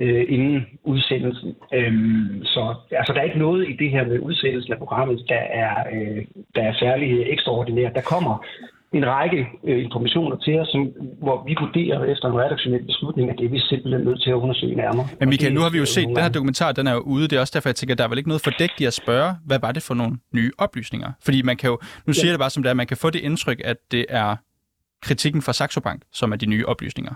øh, 0.00 0.24
inden 0.28 0.66
udsendelsen. 0.84 1.54
Øh, 1.74 1.92
så 2.44 2.74
altså, 2.90 3.12
der 3.12 3.20
er 3.20 3.24
ikke 3.30 3.38
noget 3.38 3.68
i 3.68 3.76
det 3.82 3.90
her 3.90 4.04
med 4.06 4.18
udsættelsen 4.18 4.72
af 4.72 4.78
programmet, 4.78 5.24
der 5.28 5.42
er, 5.64 5.74
øh, 5.94 6.24
der 6.54 6.62
er 6.62 6.74
særlig 6.74 7.22
ekstraordinært. 7.34 7.94
Der 7.94 8.00
kommer 8.00 8.44
en 8.92 9.06
række 9.06 9.46
øh, 9.64 9.84
informationer 9.84 10.36
til 10.36 10.60
os, 10.60 10.68
som, 10.68 10.80
hvor 11.22 11.44
vi 11.46 11.56
vurderer 11.60 12.04
efter 12.04 12.28
en 12.28 12.38
redaktionel 12.38 12.84
beslutning, 12.84 13.30
at 13.30 13.36
det 13.38 13.44
er 13.44 13.50
vi 13.50 13.60
simpelthen 13.60 14.04
nødt 14.04 14.22
til 14.22 14.30
at 14.30 14.34
undersøge 14.34 14.74
nærmere. 14.74 15.06
Men 15.20 15.28
Michael, 15.28 15.54
nu 15.54 15.60
har 15.60 15.70
vi 15.70 15.78
jo 15.78 15.84
set, 15.84 16.02
at 16.02 16.08
den 16.08 16.16
her 16.16 16.28
dokumentar, 16.28 16.72
den 16.72 16.86
er 16.86 16.92
jo 16.92 17.00
ude. 17.00 17.28
Det 17.28 17.36
er 17.36 17.40
også 17.40 17.52
derfor, 17.54 17.68
jeg 17.68 17.76
tænker, 17.76 17.94
at 17.94 17.98
der 17.98 18.04
er 18.04 18.08
vel 18.08 18.18
ikke 18.18 18.28
noget 18.28 18.42
fordækt 18.44 18.80
i 18.80 18.84
at 18.84 18.94
spørge, 18.94 19.34
hvad 19.46 19.58
var 19.58 19.72
det 19.72 19.82
for 19.82 19.94
nogle 19.94 20.16
nye 20.34 20.50
oplysninger? 20.58 21.12
Fordi 21.24 21.42
man 21.42 21.56
kan 21.56 21.70
jo, 21.70 21.78
nu 22.06 22.12
siger 22.12 22.26
ja. 22.26 22.32
det 22.32 22.40
bare 22.40 22.50
som 22.50 22.62
det 22.62 22.70
er, 22.70 22.74
man 22.74 22.86
kan 22.86 22.96
få 22.96 23.10
det 23.10 23.20
indtryk, 23.20 23.60
at 23.64 23.76
det 23.90 24.06
er 24.08 24.36
kritikken 25.02 25.42
fra 25.42 25.52
Saxo 25.52 25.80
Bank, 25.80 26.02
som 26.12 26.32
er 26.32 26.36
de 26.36 26.46
nye 26.46 26.66
oplysninger. 26.66 27.14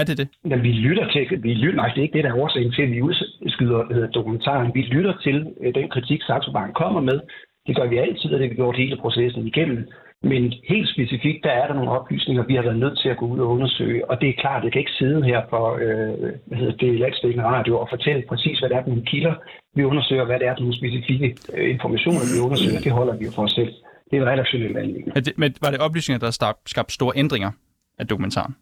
Er 0.00 0.04
det 0.08 0.18
det? 0.20 0.28
Men 0.50 0.62
vi 0.62 0.72
lytter 0.86 1.06
til, 1.12 1.42
vi 1.42 1.54
lytter, 1.54 1.80
nej, 1.82 1.88
det 1.88 1.98
er 1.98 2.06
ikke 2.06 2.16
det, 2.18 2.24
der 2.24 2.30
er 2.30 2.42
årsagen 2.44 2.72
til, 2.72 2.82
at 2.82 2.90
vi 2.90 3.02
udskyder 3.02 4.08
dokumentaren. 4.18 4.74
Vi 4.74 4.82
lytter 4.82 5.14
til 5.22 5.36
øh, 5.62 5.74
den 5.74 5.88
kritik, 5.94 6.20
Saxo 6.22 6.52
Bank 6.52 6.74
kommer 6.74 7.00
med. 7.00 7.18
Det 7.66 7.76
gør 7.76 7.86
vi 7.92 7.96
altid, 7.98 8.30
og 8.32 8.38
det 8.38 8.44
har 8.46 8.54
vi 8.54 8.60
gjort 8.62 8.76
hele 8.76 8.96
processen 8.96 9.46
igennem. 9.46 9.80
Men 10.22 10.42
helt 10.68 10.88
specifikt, 10.94 11.44
der 11.44 11.50
er 11.60 11.66
der 11.66 11.74
nogle 11.74 11.90
oplysninger, 11.90 12.42
vi 12.50 12.54
har 12.54 12.62
været 12.62 12.78
nødt 12.84 12.98
til 13.02 13.08
at 13.08 13.16
gå 13.16 13.26
ud 13.26 13.38
og 13.38 13.48
undersøge. 13.48 14.10
Og 14.10 14.20
det 14.20 14.28
er 14.28 14.40
klart, 14.42 14.58
at 14.60 14.64
jeg 14.64 14.72
kan 14.72 14.80
ikke 14.84 14.98
sidde 15.00 15.22
her 15.30 15.40
for 15.50 15.64
øh, 15.84 16.32
hvad 16.46 16.58
hedder 16.58 16.76
det, 16.82 17.00
landstækkende 17.04 17.44
radio 17.44 17.78
og 17.78 17.88
fortælle 17.90 18.22
præcis, 18.28 18.58
hvad 18.58 18.68
det 18.68 18.76
er 18.76 18.82
for 18.82 18.88
nogle 18.88 19.06
kilder, 19.12 19.34
vi 19.76 19.82
undersøger, 19.84 20.24
hvad 20.24 20.38
det 20.38 20.46
er 20.46 20.54
for 20.54 20.60
nogle 20.60 20.76
specifikke 20.82 21.28
øh, 21.54 21.70
informationer, 21.74 22.22
vi 22.34 22.38
undersøger. 22.46 22.80
Det 22.86 22.92
holder 22.92 23.16
vi 23.18 23.24
jo 23.24 23.32
for 23.36 23.42
os 23.42 23.52
selv. 23.52 23.72
Det 24.10 24.18
er 24.18 24.24
redaktionelt 24.32 24.76
anlæggende. 24.76 25.12
Men, 25.14 25.24
men 25.36 25.50
var 25.62 25.70
det 25.70 25.80
oplysninger, 25.80 26.20
der 26.26 26.30
skabte 26.66 26.94
store 26.94 27.12
ændringer 27.16 27.50
af 27.98 28.06
dokumentaren? 28.06 28.54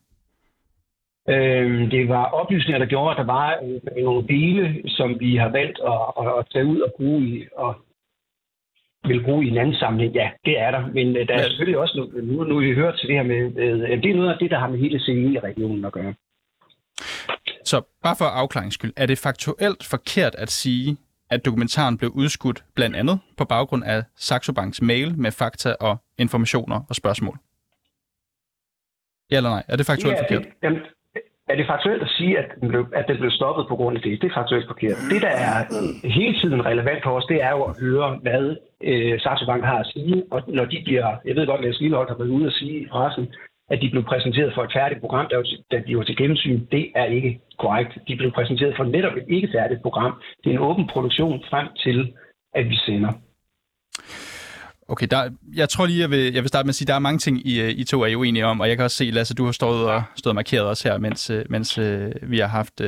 Øh, 1.28 1.90
det 1.90 2.08
var 2.08 2.24
oplysninger, 2.24 2.78
der 2.78 2.86
gjorde, 2.86 3.10
at 3.10 3.16
der 3.16 3.32
var 3.32 3.58
øh, 3.62 4.04
nogle 4.04 4.28
dele, 4.28 4.82
som 4.88 5.20
vi 5.20 5.36
har 5.36 5.48
valgt 5.48 5.78
at, 5.92 6.00
at, 6.20 6.38
at 6.38 6.46
tage 6.52 6.66
ud 6.66 6.80
og 6.80 6.92
bruge 6.96 7.20
i, 7.28 7.46
og 7.56 7.74
vil 9.04 9.24
bruge 9.24 9.44
i 9.46 9.48
en 9.48 9.58
anden 9.58 9.74
samling, 9.74 10.14
ja, 10.14 10.30
det 10.44 10.58
er 10.58 10.70
der. 10.70 10.86
Men 10.86 11.16
øh, 11.16 11.28
der 11.28 11.34
er 11.34 11.42
selvfølgelig 11.42 11.78
også, 11.78 11.94
nu, 11.96 12.20
nu, 12.20 12.44
nu 12.44 12.58
vi 12.58 12.74
hørt 12.74 12.94
til 12.98 13.08
det 13.08 13.16
her 13.16 13.22
med, 13.22 13.40
øh, 13.56 14.02
det 14.02 14.10
er 14.10 14.16
noget 14.16 14.32
af 14.32 14.38
det, 14.40 14.50
der 14.50 14.58
har 14.58 14.68
med 14.68 14.78
hele 14.78 15.00
CE-regionen 15.00 15.84
at 15.84 15.92
gøre. 15.92 16.14
Så 17.64 17.82
bare 18.02 18.16
for 18.18 18.24
afklaringsskyld, 18.24 18.92
er 18.96 19.06
det 19.06 19.18
faktuelt 19.18 19.84
forkert 19.90 20.34
at 20.34 20.50
sige, 20.50 20.96
at 21.30 21.44
dokumentaren 21.44 21.98
blev 21.98 22.10
udskudt 22.10 22.64
blandt 22.74 22.96
andet 22.96 23.20
på 23.36 23.44
baggrund 23.44 23.84
af 23.84 24.02
Saxo 24.16 24.52
Banks 24.52 24.82
mail 24.82 25.18
med 25.18 25.32
fakta 25.32 25.74
og 25.80 25.96
informationer 26.18 26.80
og 26.88 26.94
spørgsmål? 26.94 27.38
Ja 29.30 29.36
eller 29.36 29.50
nej? 29.50 29.62
Er 29.68 29.76
det 29.76 29.86
faktuelt 29.86 30.16
ja, 30.16 30.22
forkert? 30.22 30.44
Det, 30.44 30.52
jamen, 30.62 30.80
er 31.48 31.56
det 31.56 31.66
faktuelt 31.66 32.02
at 32.02 32.08
sige, 32.08 32.38
at 32.38 32.46
den, 32.60 32.68
blev, 32.68 32.86
at 32.94 33.04
den 33.08 33.18
blev 33.18 33.30
stoppet 33.30 33.64
på 33.68 33.76
grund 33.76 33.96
af 33.96 34.02
det? 34.02 34.22
Det 34.22 34.30
er 34.30 34.34
faktuelt 34.40 34.66
forkert. 34.66 34.96
Det, 35.12 35.22
der 35.22 35.34
er 35.48 35.54
hele 36.08 36.34
tiden 36.40 36.66
relevant 36.66 37.02
for 37.02 37.10
os, 37.10 37.24
det 37.24 37.42
er 37.42 37.50
jo 37.50 37.62
at 37.62 37.80
høre, 37.80 38.18
hvad 38.22 38.56
øh, 38.82 39.20
Saxo 39.20 39.46
Bank 39.46 39.64
har 39.64 39.78
at 39.78 39.86
sige. 39.86 40.22
Og 40.30 40.42
når 40.48 40.64
de 40.64 40.78
bliver, 40.84 41.06
jeg 41.24 41.36
ved 41.36 41.46
godt, 41.46 41.60
at 41.60 41.64
Lars 41.66 41.80
Lillehold 41.80 42.08
har 42.08 42.18
været 42.18 42.28
ude 42.28 42.46
og 42.46 42.52
sige 42.52 42.80
i 42.80 42.86
pressen, 42.86 43.26
at 43.70 43.78
de 43.82 43.90
blev 43.90 44.04
præsenteret 44.04 44.54
for 44.54 44.62
et 44.64 44.72
færdigt 44.72 45.00
program, 45.00 45.26
der, 45.30 45.42
da 45.70 45.82
de 45.86 45.96
var 45.96 46.02
til 46.02 46.16
gennemsyn, 46.16 46.66
det 46.72 46.84
er 46.94 47.04
ikke 47.04 47.40
korrekt. 47.58 47.98
De 48.08 48.16
blev 48.16 48.30
præsenteret 48.32 48.76
for 48.76 48.84
netop 48.84 49.16
et 49.16 49.24
ikke 49.28 49.48
færdigt 49.54 49.82
program. 49.82 50.12
Det 50.44 50.50
er 50.50 50.54
en 50.54 50.66
åben 50.70 50.86
produktion 50.86 51.42
frem 51.50 51.68
til, 51.84 52.12
at 52.54 52.68
vi 52.68 52.76
sender. 52.76 53.12
Okay, 54.88 55.06
der, 55.10 55.30
jeg 55.54 55.68
tror 55.68 55.86
lige, 55.86 56.00
jeg 56.00 56.10
vil, 56.10 56.32
jeg 56.32 56.42
vil 56.42 56.48
starte 56.48 56.66
med 56.66 56.70
at 56.70 56.74
sige, 56.74 56.84
at 56.84 56.88
der 56.88 56.94
er 56.94 56.98
mange 56.98 57.18
ting, 57.18 57.46
I, 57.46 57.60
øh, 57.60 57.70
I 57.70 57.84
to 57.84 58.02
er 58.02 58.16
uenige 58.16 58.46
om, 58.46 58.60
og 58.60 58.68
jeg 58.68 58.76
kan 58.76 58.84
også 58.84 58.96
se, 58.96 59.04
Lasse, 59.04 59.34
du 59.34 59.44
har 59.44 59.52
stået 59.52 59.88
og, 59.88 60.02
stået 60.16 60.30
og 60.30 60.34
markeret 60.34 60.66
os 60.66 60.82
her, 60.82 60.98
mens, 60.98 61.30
øh, 61.30 61.44
mens 61.50 61.78
øh, 61.78 62.12
vi 62.22 62.38
har 62.38 62.46
haft, 62.46 62.80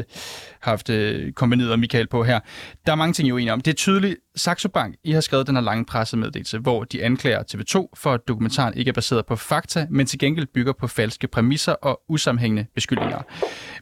haft 0.61 0.91
kombineret 1.35 1.73
og 1.73 1.79
Michael 1.79 2.07
på 2.07 2.25
her. 2.25 2.41
Der 2.87 2.93
er 2.93 2.97
mange 2.97 3.13
ting, 3.13 3.29
I 3.29 3.31
er 3.31 3.35
uenige 3.35 3.53
om. 3.53 3.61
Det 3.61 3.71
er 3.71 3.75
tydeligt, 3.75 4.17
Saxo 4.37 4.69
Bank, 4.69 4.95
I 5.05 5.13
har 5.13 5.21
skrevet 5.21 5.47
den 5.47 5.57
her 5.57 5.63
lange 5.63 5.85
pressemeddelelse, 5.85 6.59
hvor 6.59 6.85
de 6.85 7.05
anklager 7.05 7.43
TV2 7.55 7.89
for, 7.97 8.13
at 8.13 8.21
dokumentaren 8.29 8.75
ikke 8.77 8.89
er 8.89 8.93
baseret 8.93 9.27
på 9.27 9.37
fakta, 9.37 9.87
men 9.91 10.07
til 10.07 10.19
gengæld 10.19 10.47
bygger 10.55 10.73
på 10.73 10.87
falske 10.87 11.29
præmisser 11.29 11.73
og 11.73 12.01
usammenhængende 12.09 12.67
beskyldninger. 12.75 13.23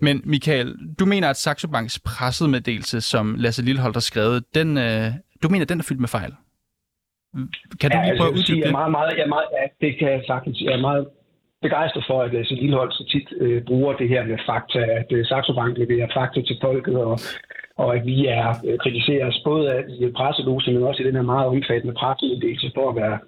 Men 0.00 0.22
Michael, 0.24 0.74
du 0.98 1.06
mener, 1.06 1.30
at 1.30 1.36
Saxo 1.36 1.68
Banks 1.68 1.98
pressemeddelelse, 1.98 3.00
som 3.00 3.34
Lasse 3.38 3.62
Lilleholdt 3.62 3.96
har 3.96 4.00
skrevet, 4.00 4.44
den, 4.54 4.76
du 5.42 5.48
mener, 5.48 5.64
den 5.64 5.78
er 5.78 5.84
fyldt 5.84 6.00
med 6.00 6.08
fejl? 6.08 6.32
Kan 7.80 7.90
du 7.90 7.96
ja, 7.96 8.04
lige 8.04 8.18
prøve 8.18 8.32
at 8.32 8.38
uddybe 8.38 8.62
det? 8.66 8.72
Meget, 8.80 8.92
meget, 8.98 9.12
jeg 9.18 9.28
meget, 9.28 9.48
ja, 9.56 9.64
det 9.82 9.98
kan 9.98 10.08
jeg 10.14 10.22
sagtens. 10.26 10.60
Jeg 10.60 10.72
er 10.78 10.86
meget 10.88 11.06
begejstret 11.62 12.04
for, 12.06 12.22
at 12.22 12.32
Lasse 12.32 12.54
Lillehold 12.54 12.92
så 12.92 13.04
tit 13.12 13.28
øh, 13.40 13.62
bruger 13.70 13.92
det 14.00 14.08
her 14.08 14.24
med 14.24 14.38
fakta, 14.46 14.78
at 14.78 15.08
øh, 15.16 15.26
Saxo 15.26 15.52
Bank 15.54 15.78
leverer 15.78 16.08
fakta 16.14 16.40
til 16.42 16.56
folket, 16.62 16.96
og, 16.96 17.18
og 17.76 17.96
at 17.96 18.06
vi 18.06 18.26
er 18.26 18.48
øh, 18.66 18.78
kritiseres 18.78 19.36
både 19.44 19.72
af 19.74 19.82
i 19.88 20.12
presselose, 20.16 20.72
men 20.72 20.82
også 20.82 21.02
i 21.02 21.06
den 21.06 21.14
her 21.14 21.22
meget 21.22 21.46
omfattende 21.46 21.94
pressemeddelelse 21.94 22.70
for 22.74 22.90
at 22.90 22.96
være 22.96 23.18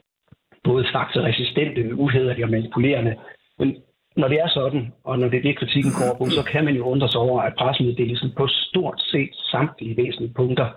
både 0.64 0.84
faktaresistente, 0.92 1.94
uhederlige 1.94 2.44
og 2.44 2.50
manipulerende. 2.50 3.14
Men 3.58 3.76
når 4.16 4.28
det 4.28 4.38
er 4.44 4.48
sådan, 4.48 4.92
og 5.04 5.18
når 5.18 5.28
det 5.28 5.38
er 5.38 5.42
det, 5.42 5.58
kritikken 5.58 5.92
går 6.00 6.12
på, 6.18 6.24
så 6.30 6.42
kan 6.52 6.64
man 6.64 6.74
jo 6.74 6.84
undre 6.92 7.08
sig 7.08 7.20
over, 7.20 7.42
at 7.42 7.54
pressemeddelelsen 7.58 8.30
på 8.36 8.46
stort 8.48 9.00
set 9.12 9.34
samtlige 9.34 9.96
væsentlige 9.96 10.34
punkter, 10.34 10.68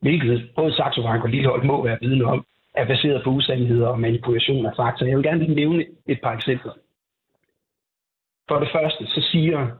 hvilket 0.00 0.50
både 0.56 0.72
Saxo 0.74 1.02
Bank 1.02 1.24
og 1.24 1.30
Lillehold 1.30 1.64
må 1.64 1.84
være 1.84 1.98
vidne 2.00 2.24
om, 2.24 2.44
er 2.74 2.86
baseret 2.86 3.24
på 3.24 3.30
usandheder 3.30 3.88
og 3.88 4.00
manipulation 4.00 4.66
af 4.66 4.72
fakta. 4.76 5.04
Jeg 5.04 5.16
vil 5.16 5.24
gerne 5.24 5.44
lige 5.44 5.54
nævne 5.54 5.84
et 6.06 6.20
par 6.22 6.32
eksempler. 6.32 6.72
For 8.48 8.58
det 8.58 8.68
første, 8.72 9.06
så 9.06 9.20
siger 9.32 9.70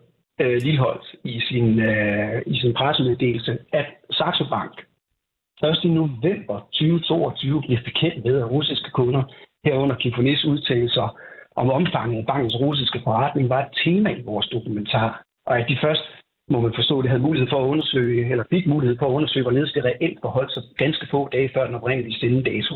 øh, 0.41 0.57
Lilleholdt 0.63 1.15
i 1.25 1.41
sin, 1.41 1.81
øh, 1.81 2.43
i 2.47 2.61
sin 2.61 2.75
pressemeddelelse, 2.75 3.59
at 3.73 3.87
Saxo 4.11 4.45
Bank 4.51 4.73
først 5.61 5.85
i 5.85 5.89
november 5.89 6.57
2022 6.73 7.63
bliver 7.63 7.81
bekendt 7.85 8.25
med, 8.25 8.39
at 8.39 8.51
russiske 8.51 8.91
kunder 8.91 9.23
herunder 9.65 9.97
Kifonis 9.97 10.45
udtalelser 10.45 11.19
om 11.57 11.71
omfanget 11.71 12.19
af 12.19 12.27
bankens 12.27 12.57
russiske 12.61 13.01
forretning 13.05 13.49
var 13.49 13.61
et 13.63 13.73
tema 13.85 14.11
i 14.11 14.23
vores 14.23 14.47
dokumentar, 14.47 15.23
og 15.47 15.59
at 15.59 15.69
de 15.69 15.79
først 15.81 16.03
må 16.51 16.61
man 16.61 16.73
forstå, 16.75 17.03
det 17.03 17.11
havde 17.11 17.23
mulighed 17.23 17.49
for 17.51 17.65
at 17.65 17.69
undersøge, 17.69 18.31
eller 18.31 18.45
fik 18.51 18.67
mulighed 18.67 18.97
for 18.99 19.07
at 19.07 19.13
undersøge, 19.13 19.43
hvorledes 19.43 19.73
det 19.73 19.85
reelt 19.85 20.19
forholdt 20.23 20.53
sig 20.53 20.63
ganske 20.77 21.07
få 21.11 21.29
dage 21.33 21.51
før 21.55 21.67
den 21.67 21.75
oprindelige 21.75 22.17
stille 22.17 22.43
dato. 22.43 22.75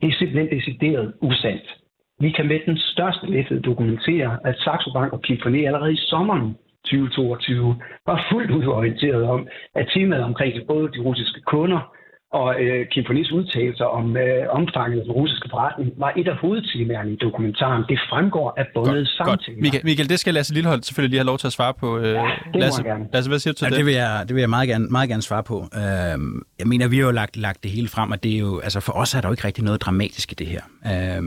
Det 0.00 0.08
er 0.08 0.18
simpelthen 0.18 0.58
decideret 0.58 1.12
usandt. 1.20 1.76
Vi 2.20 2.30
kan 2.30 2.46
med 2.48 2.60
den 2.66 2.78
største 2.78 3.26
lethed 3.26 3.60
dokumentere, 3.62 4.38
at 4.44 4.58
Saxo 4.58 4.92
Bank 4.92 5.12
og 5.12 5.22
Kim 5.22 5.38
allerede 5.46 5.92
i 5.92 5.96
sommeren 5.96 6.56
2022 6.84 7.76
var 8.06 8.26
fuldt 8.32 8.50
ud 8.50 8.66
orienteret 8.66 9.24
om, 9.24 9.48
at 9.74 9.90
temaet 9.94 10.24
omkring 10.24 10.66
både 10.66 10.88
de 10.88 11.00
russiske 11.00 11.40
kunder 11.40 11.94
og 12.32 12.60
øh, 12.62 12.86
Kim 12.90 13.04
Fornis 13.06 13.32
udtalelser 13.32 13.84
om 13.84 14.16
øh, 14.16 14.42
omfanget 14.58 14.98
af 14.98 15.04
den 15.04 15.12
russiske 15.12 15.48
forretning 15.50 15.90
var 15.96 16.12
et 16.16 16.28
af 16.28 16.36
hovedtemaerne 16.36 17.12
i 17.12 17.16
dokumentaren. 17.16 17.84
Det 17.88 17.98
fremgår 18.10 18.54
af 18.56 18.66
både 18.74 19.06
samtaler. 19.06 19.60
Michael, 19.60 19.84
Michael, 19.84 20.08
det 20.08 20.20
skal 20.20 20.34
Lasse 20.34 20.54
Lillehold 20.54 20.82
selvfølgelig 20.82 21.10
lige 21.10 21.18
have 21.18 21.26
lov 21.26 21.38
til 21.38 21.46
at 21.46 21.52
svare 21.52 21.74
på. 21.74 21.98
Øh, 21.98 22.04
ja, 22.04 22.30
det 22.52 22.60
Lasse, 22.60 22.82
gerne. 22.82 23.04
Lasse, 23.12 23.30
hvad 23.30 23.38
siger 23.38 23.52
du 23.52 23.58
til 23.58 23.64
ja, 23.64 23.70
det? 23.70 23.78
Det 23.78 23.86
vil, 23.86 23.94
jeg, 23.94 24.24
det 24.28 24.34
vil 24.34 24.40
jeg 24.40 24.50
meget 24.50 24.68
gerne, 24.68 24.86
meget 24.90 25.08
gerne 25.08 25.22
svare 25.22 25.42
på. 25.42 25.56
Øh, 25.74 25.82
jeg 26.58 26.66
mener, 26.66 26.88
vi 26.88 26.96
har 26.96 27.04
jo 27.04 27.10
lagt, 27.10 27.36
lagt 27.36 27.62
det 27.62 27.70
hele 27.70 27.88
frem, 27.88 28.10
og 28.10 28.22
det 28.22 28.34
er 28.34 28.38
jo, 28.38 28.58
altså 28.58 28.80
for 28.80 28.92
os 28.92 29.14
er 29.14 29.20
der 29.20 29.28
jo 29.28 29.32
ikke 29.32 29.44
rigtig 29.44 29.64
noget 29.64 29.80
dramatisk 29.80 30.32
i 30.32 30.34
det 30.34 30.46
her. 30.46 30.62
Øh, 30.86 31.22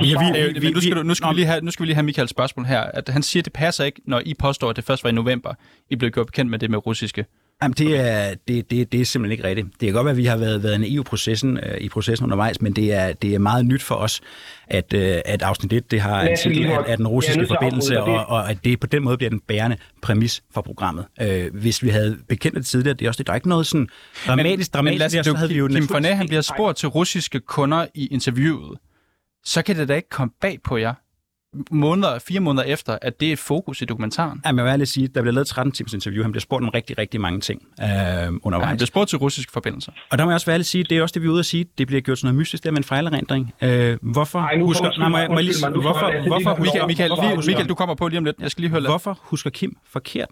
vi, 0.00 0.06
vi, 0.06 0.52
vi, 0.54 0.60
vi, 0.60 0.70
nu, 0.72 0.80
skal 0.80 0.96
du, 0.96 1.02
nu, 1.02 1.14
skal 1.14 1.28
vi 1.30 1.34
lige 1.34 1.46
have, 1.46 1.60
nu 1.60 1.70
skal 1.70 1.82
vi 1.82 1.86
lige 1.86 1.94
have 1.94 2.04
Michaels 2.04 2.30
spørgsmål 2.30 2.66
her. 2.66 2.80
At 2.80 3.08
han 3.08 3.22
siger, 3.22 3.40
at 3.40 3.44
det 3.44 3.52
passer 3.52 3.84
ikke, 3.84 4.00
når 4.04 4.22
I 4.26 4.34
påstår, 4.40 4.70
at 4.70 4.76
det 4.76 4.84
først 4.84 5.04
var 5.04 5.10
i 5.10 5.12
november, 5.12 5.54
I 5.90 5.96
blev 5.96 6.10
gjort 6.10 6.26
bekendt 6.26 6.50
med 6.50 6.58
det 6.58 6.70
med 6.70 6.86
russiske 6.86 7.24
Jamen, 7.62 7.74
det 7.78 7.96
er, 7.96 8.34
det, 8.48 8.70
det, 8.70 8.92
det 8.92 9.00
er 9.00 9.04
simpelthen 9.04 9.32
ikke 9.32 9.44
rigtigt. 9.44 9.66
Det 9.80 9.86
kan 9.86 9.92
godt 9.92 10.04
være, 10.04 10.10
at 10.10 10.16
vi 10.16 10.24
har 10.24 10.36
været, 10.36 10.62
været 10.62 10.74
en 10.74 10.84
EU-processen 10.96 11.56
øh, 11.56 11.78
i 11.80 11.88
processen 11.88 12.24
undervejs, 12.24 12.60
men 12.60 12.72
det 12.72 12.92
er, 12.92 13.12
det 13.12 13.34
er 13.34 13.38
meget 13.38 13.66
nyt 13.66 13.82
for 13.82 13.94
os, 13.94 14.20
at, 14.68 14.92
øh, 14.92 15.16
at 15.24 15.42
afsnit 15.42 15.72
1 15.72 15.90
det 15.90 16.00
har 16.00 16.20
en 16.20 16.36
titel 16.42 16.66
af, 16.66 16.78
af 16.86 16.96
den 16.96 17.08
russiske 17.08 17.46
forbindelse, 17.46 18.02
og, 18.02 18.26
og 18.26 18.50
at 18.50 18.64
det 18.64 18.80
på 18.80 18.86
den 18.86 19.02
måde 19.02 19.16
bliver 19.16 19.30
den 19.30 19.40
bærende 19.40 19.76
præmis 20.02 20.42
for 20.54 20.60
programmet. 20.60 21.04
Øh, 21.20 21.54
hvis 21.54 21.82
vi 21.82 21.88
havde 21.88 22.18
bekendt 22.28 22.56
det 22.56 22.66
tidligere, 22.66 22.94
det 22.94 23.04
er 23.04 23.08
også 23.08 23.18
det, 23.18 23.26
der 23.26 23.32
er 23.32 23.36
ikke 23.36 23.48
noget 23.48 23.66
sådan 23.66 23.88
dramatisk, 24.26 24.74
Men, 24.74 24.84
men 24.84 24.98
dramatisk, 24.98 24.98
lad 24.98 25.06
os, 25.06 25.12
der, 25.12 25.22
så 25.22 25.36
havde 25.36 25.50
vi 25.50 25.58
jo 25.58 25.68
Kim 25.68 25.88
Fornet, 25.88 26.16
han 26.16 26.28
bliver 26.28 26.42
spurgt 26.42 26.78
til 26.78 26.88
russiske 26.88 27.40
kunder 27.40 27.86
i 27.94 28.06
interviewet. 28.06 28.78
Så 29.44 29.62
kan 29.62 29.76
det 29.76 29.88
da 29.88 29.94
ikke 29.94 30.08
komme 30.08 30.32
bag 30.40 30.58
på 30.64 30.76
jer, 30.76 30.94
måneder, 31.70 32.18
fire 32.18 32.40
måneder 32.40 32.64
efter, 32.64 32.98
at 33.02 33.20
det 33.20 33.28
er 33.28 33.32
et 33.32 33.38
fokus 33.38 33.82
i 33.82 33.84
dokumentaren. 33.84 34.40
Ja, 34.44 34.52
men 34.52 34.58
jeg 34.58 34.64
vil 34.64 34.70
ærligt 34.72 34.90
sige, 34.90 35.08
der 35.08 35.20
bliver 35.22 35.32
lavet 35.34 35.46
13 35.46 35.72
timers 35.72 35.92
interview. 35.92 36.22
Han 36.22 36.32
bliver 36.32 36.40
spurgt 36.40 36.64
om 36.64 36.68
rigtig, 36.68 36.98
rigtig 36.98 37.20
mange 37.20 37.40
ting 37.40 37.62
øh, 37.82 37.86
undervejs. 37.86 38.62
Ja, 38.62 38.66
han 38.66 38.76
bliver 38.76 38.86
spurgt 38.86 39.08
til 39.10 39.18
russiske 39.18 39.52
forbindelser. 39.52 39.92
Og 40.10 40.18
der 40.18 40.24
må 40.24 40.30
jeg 40.30 40.34
også 40.34 40.46
være 40.46 40.62
sige, 40.64 40.84
det 40.84 40.98
er 40.98 41.02
også 41.02 41.12
det, 41.12 41.22
vi 41.22 41.26
er 41.26 41.30
ude 41.30 41.38
at 41.38 41.46
sige, 41.46 41.66
det 41.78 41.86
bliver 41.86 42.00
gjort 42.00 42.18
sådan 42.18 42.26
noget 42.26 42.38
mystisk 42.38 42.64
der 42.64 42.70
med 42.70 42.78
en 42.78 42.84
fejlerindring. 42.84 43.52
Øh, 43.62 43.98
hvorfor 44.02 44.38
Ej, 44.38 44.56
nu 44.56 44.64
husker... 44.66 44.98
Nej, 44.98 45.08
må 45.08 45.18
jeg, 45.18 45.28
må 45.30 45.34
jeg 45.34 45.44
lige, 45.44 45.56
hvorfor, 45.70 45.80
hvorfor, 46.28 46.50
det- 46.50 46.60
Michael, 46.62 46.86
Michael, 46.86 47.08
hvorfor, 47.08 47.22
lige, 47.22 47.36
Michael, 47.46 47.68
du 47.68 47.74
kommer 47.74 47.94
på 47.94 48.08
lige 48.08 48.18
om 48.18 48.24
lidt. 48.24 48.36
Jeg 48.40 48.50
skal 48.50 48.62
lige 48.62 48.70
høre 48.70 48.80
hvorfor 48.80 49.18
husker 49.22 49.50
Kim 49.50 49.76
forkert? 49.86 50.28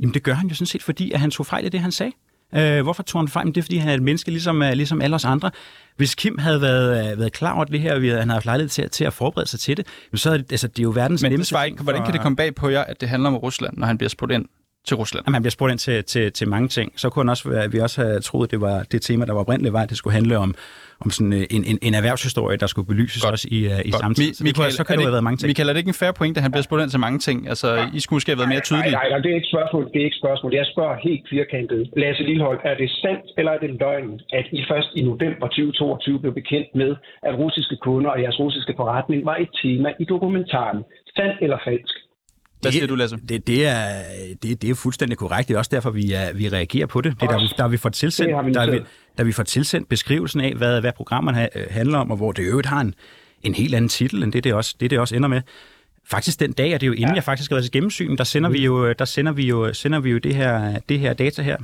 Jamen 0.00 0.14
det 0.14 0.22
gør 0.22 0.34
han 0.34 0.48
jo 0.48 0.54
sådan 0.54 0.66
set, 0.66 0.82
fordi 0.82 1.12
at 1.12 1.20
han 1.20 1.30
tog 1.30 1.46
fejl 1.46 1.64
i 1.64 1.68
det, 1.68 1.80
han 1.80 1.92
sagde. 1.92 2.12
Øh, 2.56 2.82
hvorfor 2.82 3.02
tog 3.02 3.20
han 3.20 3.28
fejl? 3.28 3.46
Det 3.46 3.56
er, 3.56 3.62
fordi 3.62 3.76
han 3.76 3.88
er 3.88 3.94
et 3.94 4.02
menneske, 4.02 4.30
ligesom, 4.30 4.62
øh, 4.62 4.72
ligesom 4.72 5.02
alle 5.02 5.16
os 5.16 5.24
andre. 5.24 5.50
Hvis 5.96 6.14
Kim 6.14 6.38
havde 6.38 6.60
været, 6.60 7.12
øh, 7.12 7.18
været 7.18 7.32
klar 7.32 7.54
over 7.54 7.64
det 7.64 7.80
her, 7.80 7.94
og 7.94 8.00
han 8.00 8.12
havde 8.12 8.32
haft 8.32 8.44
lejlighed 8.44 8.68
til, 8.68 8.90
til 8.90 9.04
at 9.04 9.12
forberede 9.12 9.48
sig 9.48 9.60
til 9.60 9.76
det, 9.76 9.86
så 10.14 10.30
er 10.30 10.36
det, 10.36 10.52
altså, 10.52 10.68
det 10.68 10.78
er 10.78 10.82
jo 10.82 10.92
verdens 10.94 11.22
Men 11.22 11.32
nemmeste... 11.32 11.50
svar 11.50 11.64
ikke, 11.64 11.82
hvordan 11.82 12.04
kan 12.04 12.12
det 12.12 12.20
komme 12.20 12.36
bag 12.36 12.54
på 12.54 12.68
jer, 12.68 12.84
at 12.84 13.00
det 13.00 13.08
handler 13.08 13.28
om 13.28 13.36
Rusland, 13.36 13.76
når 13.76 13.86
han 13.86 13.98
bliver 13.98 14.08
spurgt 14.08 14.32
ind 14.32 14.46
til 14.88 14.96
Rusland? 14.96 15.24
Jamen, 15.26 15.34
han 15.34 15.42
bliver 15.42 15.50
spurgt 15.58 15.70
ind 15.72 15.78
til, 15.78 16.04
til, 16.04 16.32
til 16.32 16.48
mange 16.48 16.68
ting. 16.68 16.92
Så 16.96 17.06
kunne 17.10 17.22
han 17.24 17.28
også 17.28 17.48
være, 17.48 17.70
vi 17.72 17.78
også 17.78 18.02
have 18.02 18.20
troet, 18.20 18.46
at 18.46 18.50
det 18.50 18.60
var 18.60 18.76
det 18.92 19.02
tema, 19.02 19.24
der 19.24 19.32
var 19.32 19.40
oprindeligt 19.40 19.72
var, 19.72 19.82
at 19.82 19.90
det 19.90 19.98
skulle 19.98 20.14
handle 20.14 20.38
om, 20.38 20.54
om 21.04 21.10
sådan 21.10 21.32
øh, 21.32 21.56
en, 21.56 21.62
en, 21.70 21.78
en 21.82 21.94
erhvervshistorie, 21.94 22.56
der 22.62 22.66
skulle 22.72 22.88
belyses 22.92 23.22
Godt. 23.22 23.32
også 23.32 23.48
i, 23.56 23.58
uh, 23.66 23.72
i 23.88 23.90
Godt. 23.90 24.00
samtiden. 24.04 24.34
Så, 24.34 24.44
det 24.44 24.72
så 24.80 24.84
kan 24.84 24.92
det 24.96 25.02
jo 25.02 25.08
have 25.08 25.16
været 25.18 25.26
mange 25.28 25.38
ting. 25.38 25.48
Michael, 25.50 25.68
er 25.68 25.72
det 25.74 25.80
ikke 25.84 25.94
en 25.96 26.00
færre 26.04 26.16
point, 26.20 26.34
at 26.38 26.42
han 26.46 26.50
bliver 26.54 26.66
spurgt 26.68 26.82
ind 26.82 26.90
til 26.94 27.00
mange 27.06 27.18
ting? 27.28 27.38
Altså, 27.52 27.68
I 27.96 28.00
skulle 28.00 28.16
måske 28.16 28.30
have 28.32 28.40
været 28.42 28.52
mere 28.54 28.64
Nej, 28.64 28.70
tydelige. 28.70 28.94
nej, 29.00 29.08
nej, 29.12 29.18
det 29.24 29.30
er 29.32 29.36
ikke 29.40 29.50
spørgsmål. 29.54 29.84
Det 29.92 29.98
er 30.02 30.06
ikke 30.10 30.20
spørgsmål. 30.22 30.50
Jeg 30.60 30.66
spørger 30.72 30.96
helt 31.08 31.24
firkantet. 31.34 31.80
Lasse 32.02 32.22
Lillehold, 32.28 32.58
er 32.70 32.74
det 32.82 32.88
sandt 33.02 33.24
eller 33.38 33.52
er 33.56 33.60
det 33.64 33.70
løgn, 33.82 34.12
at 34.38 34.46
I 34.58 34.60
først 34.70 34.90
i 34.98 35.02
november 35.10 35.46
2022 35.46 36.20
blev 36.22 36.32
bekendt 36.40 36.68
med, 36.80 36.90
at 37.28 37.32
russiske 37.42 37.76
kunder 37.86 38.10
og 38.14 38.18
jeres 38.22 38.38
russiske 38.44 38.74
forretning 38.80 39.20
var 39.30 39.36
et 39.44 39.50
tema 39.62 39.88
i 40.02 40.04
dokumentaren? 40.14 40.78
Sandt 41.16 41.36
eller 41.44 41.58
falsk? 41.68 41.94
Hvad 42.64 42.72
siger 42.72 42.86
du, 42.86 42.94
Lasse? 42.94 43.18
Det, 43.28 43.46
det, 43.46 43.66
er, 43.66 44.02
det, 44.42 44.62
det 44.62 44.70
er 44.70 44.74
fuldstændig 44.74 45.18
korrekt. 45.18 45.48
Det 45.48 45.54
er 45.54 45.58
også 45.58 45.70
derfor, 45.74 45.90
vi, 45.90 46.12
er, 46.12 46.32
vi 46.32 46.48
reagerer 46.48 46.86
på 46.86 47.00
det. 47.00 47.20
Det 47.20 47.22
er, 47.22 47.30
der, 47.30 47.38
vi, 47.38 47.52
der, 47.58 47.68
vi 47.68 47.76
får 47.76 47.88
tilsendt, 47.88 48.46
vi 48.46 48.52
der, 48.52 48.70
vi, 48.70 48.80
der 49.18 49.24
vi 49.24 49.32
får 49.32 49.42
tilsendt 49.42 49.88
beskrivelsen 49.88 50.40
af, 50.40 50.54
hvad, 50.54 50.80
hvad 50.80 50.92
programmerne 50.92 51.58
øh, 51.58 51.66
handler 51.70 51.98
om, 51.98 52.10
og 52.10 52.16
hvor 52.16 52.32
det 52.32 52.42
øvrigt 52.42 52.66
har 52.66 52.80
en, 52.80 52.94
en 53.42 53.54
helt 53.54 53.74
anden 53.74 53.88
titel, 53.88 54.22
end 54.22 54.32
det, 54.32 54.44
det 54.44 54.54
også, 54.54 54.74
det, 54.80 54.90
det 54.90 54.98
også 54.98 55.16
ender 55.16 55.28
med. 55.28 55.42
Faktisk 56.06 56.40
den 56.40 56.52
dag, 56.52 56.74
og 56.74 56.80
det 56.80 56.86
er 56.86 56.88
jo 56.88 56.92
inden 56.92 57.08
ja. 57.08 57.14
jeg 57.14 57.24
faktisk 57.24 57.50
har 57.50 57.54
været 57.54 57.64
til 57.64 57.72
gennemsyn, 57.72 58.16
der 58.16 58.24
sender 58.24 58.50
vi 58.50 58.64
jo, 58.64 58.92
der 58.92 59.04
sender 59.04 59.32
vi 59.32 59.46
jo, 59.46 59.74
sender 59.74 60.00
vi 60.00 60.10
jo 60.10 60.18
det, 60.18 60.34
her, 60.34 60.78
det 60.88 61.00
her 61.00 61.12
data 61.12 61.42
her. 61.42 61.56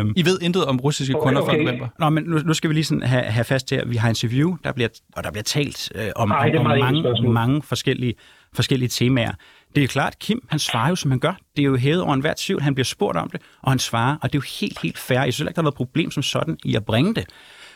Øhm, 0.00 0.12
I 0.16 0.24
ved 0.24 0.38
intet 0.42 0.64
om 0.64 0.80
russiske 0.80 1.16
Okay, 1.16 1.26
kunder 1.26 1.40
fra 1.40 1.52
okay. 1.52 1.62
november. 1.62 1.88
Nå, 1.98 2.08
men 2.08 2.24
nu, 2.24 2.38
nu 2.38 2.54
skal 2.54 2.70
vi 2.70 2.74
lige 2.74 2.84
sådan 2.84 3.02
have, 3.02 3.22
have 3.22 3.44
fast 3.44 3.66
til, 3.66 3.76
at 3.76 3.90
vi 3.90 3.96
har 3.96 4.08
interview, 4.08 4.56
der 4.64 4.72
bliver, 4.72 4.88
og 5.16 5.24
der 5.24 5.30
bliver 5.30 5.42
talt 5.42 5.92
øh, 5.94 6.08
om, 6.16 6.30
er 6.30 6.34
om, 6.58 6.66
om 6.66 6.78
mange, 6.78 7.30
mange 7.32 7.62
forskellige, 7.62 8.14
forskellige 8.52 8.88
temaer. 8.88 9.32
Det 9.74 9.84
er 9.84 9.88
klart, 9.88 10.18
Kim, 10.18 10.46
han 10.48 10.58
svarer 10.58 10.88
jo, 10.88 10.96
som 10.96 11.10
han 11.10 11.20
gør. 11.20 11.34
Det 11.56 11.62
er 11.62 11.66
jo 11.66 11.76
hævet 11.76 12.02
over 12.02 12.14
enhver 12.14 12.34
tvivl. 12.36 12.62
Han 12.62 12.74
bliver 12.74 12.84
spurgt 12.84 13.16
om 13.18 13.30
det, 13.30 13.40
og 13.62 13.72
han 13.72 13.78
svarer, 13.78 14.16
og 14.22 14.32
det 14.32 14.38
er 14.38 14.42
jo 14.42 14.46
helt, 14.60 14.80
helt 14.80 14.98
fair. 14.98 15.22
Jeg 15.22 15.34
synes 15.34 15.48
ikke, 15.48 15.56
der 15.56 15.62
har 15.62 15.66
været 15.66 15.74
problem 15.74 16.10
som 16.10 16.22
sådan 16.22 16.58
i 16.64 16.74
at 16.74 16.84
bringe 16.84 17.14
det. 17.14 17.26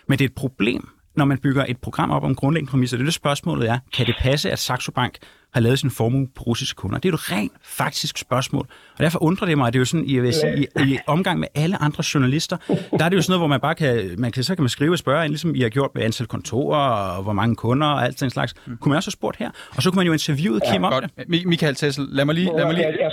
Men 0.08 0.18
det 0.18 0.24
er 0.24 0.28
et 0.28 0.34
problem, 0.34 0.88
når 1.16 1.24
man 1.24 1.38
bygger 1.38 1.64
et 1.68 1.78
program 1.78 2.10
op 2.10 2.24
om 2.24 2.34
grundlæggende 2.34 2.70
præmisser. 2.70 2.96
Det 2.96 3.02
er 3.02 3.06
det 3.06 3.14
spørgsmålet 3.14 3.68
er, 3.68 3.78
kan 3.92 4.06
det 4.06 4.14
passe, 4.20 4.50
at 4.50 4.58
Saxo 4.58 4.92
Bank 4.92 5.18
har 5.54 5.60
lavet 5.60 5.78
sin 5.78 5.90
formue 5.90 6.28
på 6.36 6.42
russiske 6.42 6.76
kunder? 6.76 6.98
Det 6.98 7.08
er 7.08 7.10
jo 7.10 7.14
et 7.14 7.32
rent 7.32 7.52
faktisk 7.62 8.18
spørgsmål. 8.18 8.66
Og 8.92 8.98
derfor 9.04 9.22
undrer 9.22 9.46
det 9.46 9.58
mig, 9.58 9.66
at 9.66 9.72
det 9.72 9.78
er 9.78 9.80
jo 9.80 9.84
sådan, 9.84 10.10
jeg 10.10 10.22
vil 10.22 10.32
sige, 10.34 10.66
i, 10.86 10.92
i 10.92 10.98
omgang 11.06 11.40
med 11.40 11.48
alle 11.54 11.82
andre 11.82 12.04
journalister, 12.14 12.56
der 12.98 13.04
er 13.04 13.08
det 13.08 13.16
jo 13.16 13.22
sådan 13.22 13.30
noget, 13.32 13.40
hvor 13.40 13.46
man 13.46 13.60
bare 13.60 13.74
kan, 13.74 14.14
man 14.18 14.32
kan, 14.32 14.44
så 14.44 14.54
kan 14.54 14.62
man 14.62 14.68
skrive 14.68 14.92
og 14.92 14.98
spørge, 14.98 15.28
ligesom 15.28 15.54
I 15.54 15.60
har 15.60 15.68
gjort 15.68 15.90
med 15.94 16.02
antal 16.02 16.26
kontorer, 16.26 16.78
og 16.78 17.22
hvor 17.22 17.32
mange 17.32 17.56
kunder 17.56 17.86
og 17.86 18.04
alt 18.04 18.20
den 18.20 18.30
slags. 18.30 18.52
Kunne 18.52 18.76
man 18.90 18.96
også 18.96 19.06
have 19.06 19.12
spurgt 19.12 19.36
her? 19.36 19.50
Og 19.76 19.82
så 19.82 19.90
kunne 19.90 19.96
man 19.96 20.06
jo 20.06 20.12
interviewet 20.12 20.62
Kim 20.72 20.84
om 20.84 20.92
det. 21.02 21.14
Godt. 21.16 21.28
Mi- 21.28 21.46
Michael 21.48 21.74
Tessel, 21.74 22.06
lad 22.10 22.24
mig 22.24 22.34
lige... 22.34 22.50
Lad 22.56 22.64
mig 22.64 22.74
lige 22.74 22.86
Jeg- 22.86 22.94
jeg 23.00 23.10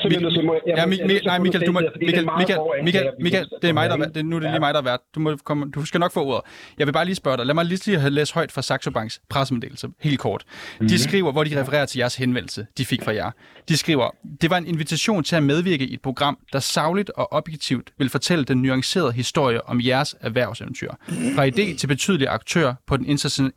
jeg 0.67 0.77
ja, 0.77 0.85
Mi- 0.85 1.01
jeg 1.01 1.09
til 1.09 1.21
nej, 1.25 1.39
Michael, 1.39 1.67
du 1.67 1.71
må, 1.71 1.79
er 1.79 1.83
Michael, 2.01 2.25
meget 2.25 2.37
Michael, 2.39 2.59
Michael, 2.83 3.09
Michael, 3.21 3.47
det 3.61 3.69
er 3.69 3.73
mig, 3.73 3.89
der 3.89 3.95
er 3.95 3.99
Ja. 3.99 4.05
Det, 4.05 4.25
nu 4.25 4.35
er 4.35 4.39
det 4.39 4.49
lige 4.51 4.59
mig, 4.59 4.73
der 4.73 4.79
er 4.79 4.83
vært. 4.83 4.99
Du, 5.15 5.19
må 5.19 5.35
komme, 5.43 5.71
du 5.75 5.85
skal 5.85 5.99
nok 5.99 6.11
få 6.13 6.25
ordet. 6.25 6.41
Jeg 6.79 6.87
vil 6.87 6.93
bare 6.93 7.05
lige 7.05 7.15
spørge 7.15 7.37
dig. 7.37 7.45
Lad 7.45 7.55
mig 7.55 7.65
lige 7.65 7.85
lige 7.85 8.09
læst 8.09 8.33
højt 8.33 8.51
fra 8.51 8.61
Saxo 8.61 8.91
Banks 8.91 9.21
pressemeddelelse, 9.29 9.87
helt 9.99 10.19
kort. 10.19 10.43
De 10.81 10.99
skriver, 10.99 11.31
hvor 11.31 11.43
de 11.43 11.61
refererer 11.61 11.85
til 11.85 11.99
jeres 11.99 12.15
henvendelse, 12.31 12.65
de 12.77 12.85
fik 12.85 13.03
fra 13.03 13.13
jer. 13.13 13.31
De 13.69 13.77
skriver, 13.77 14.09
det 14.41 14.49
var 14.49 14.57
en 14.57 14.67
invitation 14.67 15.23
til 15.23 15.35
at 15.35 15.43
medvirke 15.43 15.85
i 15.85 15.93
et 15.93 16.01
program, 16.01 16.37
der 16.53 16.59
savligt 16.59 17.09
og 17.09 17.33
objektivt 17.33 17.91
vil 17.97 18.09
fortælle 18.09 18.45
den 18.45 18.57
nuancerede 18.61 19.11
historie 19.11 19.69
om 19.69 19.81
jeres 19.81 20.15
erhvervseventyr. 20.21 20.91
Fra 21.35 21.47
idé 21.47 21.77
til 21.77 21.87
betydelig 21.87 22.27
aktør 22.27 22.73
på 22.87 22.97
den 22.97 23.05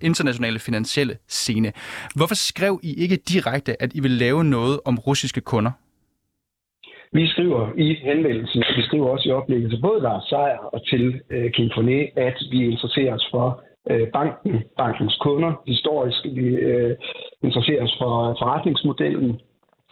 internationale 0.01 0.59
finansielle 0.59 1.17
scene. 1.29 1.73
Hvorfor 2.17 2.35
skrev 2.35 2.81
I 2.83 2.95
ikke 3.03 3.17
direkte, 3.17 3.83
at 3.83 3.91
I 3.95 4.01
vil 4.01 4.11
lave 4.11 4.45
noget 4.45 4.81
om 4.85 4.99
russiske 4.99 5.41
kunder? 5.41 5.71
Vi 7.13 7.27
skriver 7.27 7.73
i 7.77 7.95
henvendelsen, 7.95 8.63
og 8.69 8.73
vi 8.77 8.83
skriver 8.83 9.09
også 9.09 9.29
i 9.29 9.33
oplægget 9.33 9.71
til 9.71 9.81
både 9.81 10.01
Lars 10.03 10.25
Seier 10.29 10.63
og 10.75 10.87
til 10.87 11.21
øh, 11.31 11.51
Kim 11.51 11.69
Foné, 11.77 12.21
at 12.29 12.39
vi 12.51 12.65
interesserer 12.65 13.15
os 13.15 13.29
for 13.31 13.64
øh, 13.91 14.09
banken, 14.13 14.63
bankens 14.77 15.17
kunder. 15.21 15.53
Historisk 15.67 16.25
vi 16.25 16.47
øh, 16.69 16.97
interesserer 17.43 17.83
os 17.83 17.95
for 18.01 18.13
forretningsmodellen. 18.41 19.41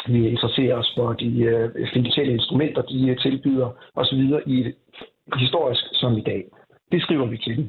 Vi 0.06 0.28
interesserer 0.28 0.74
os 0.76 0.92
for 0.96 1.12
de 1.12 1.30
øh, 1.42 1.70
finansielle 1.94 2.32
instrumenter, 2.32 2.82
de 2.82 3.08
øh, 3.08 3.16
tilbyder 3.18 3.68
osv. 3.96 4.22
i 4.46 4.72
historisk 5.36 5.84
som 5.92 6.18
i 6.18 6.20
dag. 6.20 6.42
Det 6.92 7.02
skriver 7.02 7.26
vi 7.26 7.36
til 7.38 7.56
dem. 7.56 7.68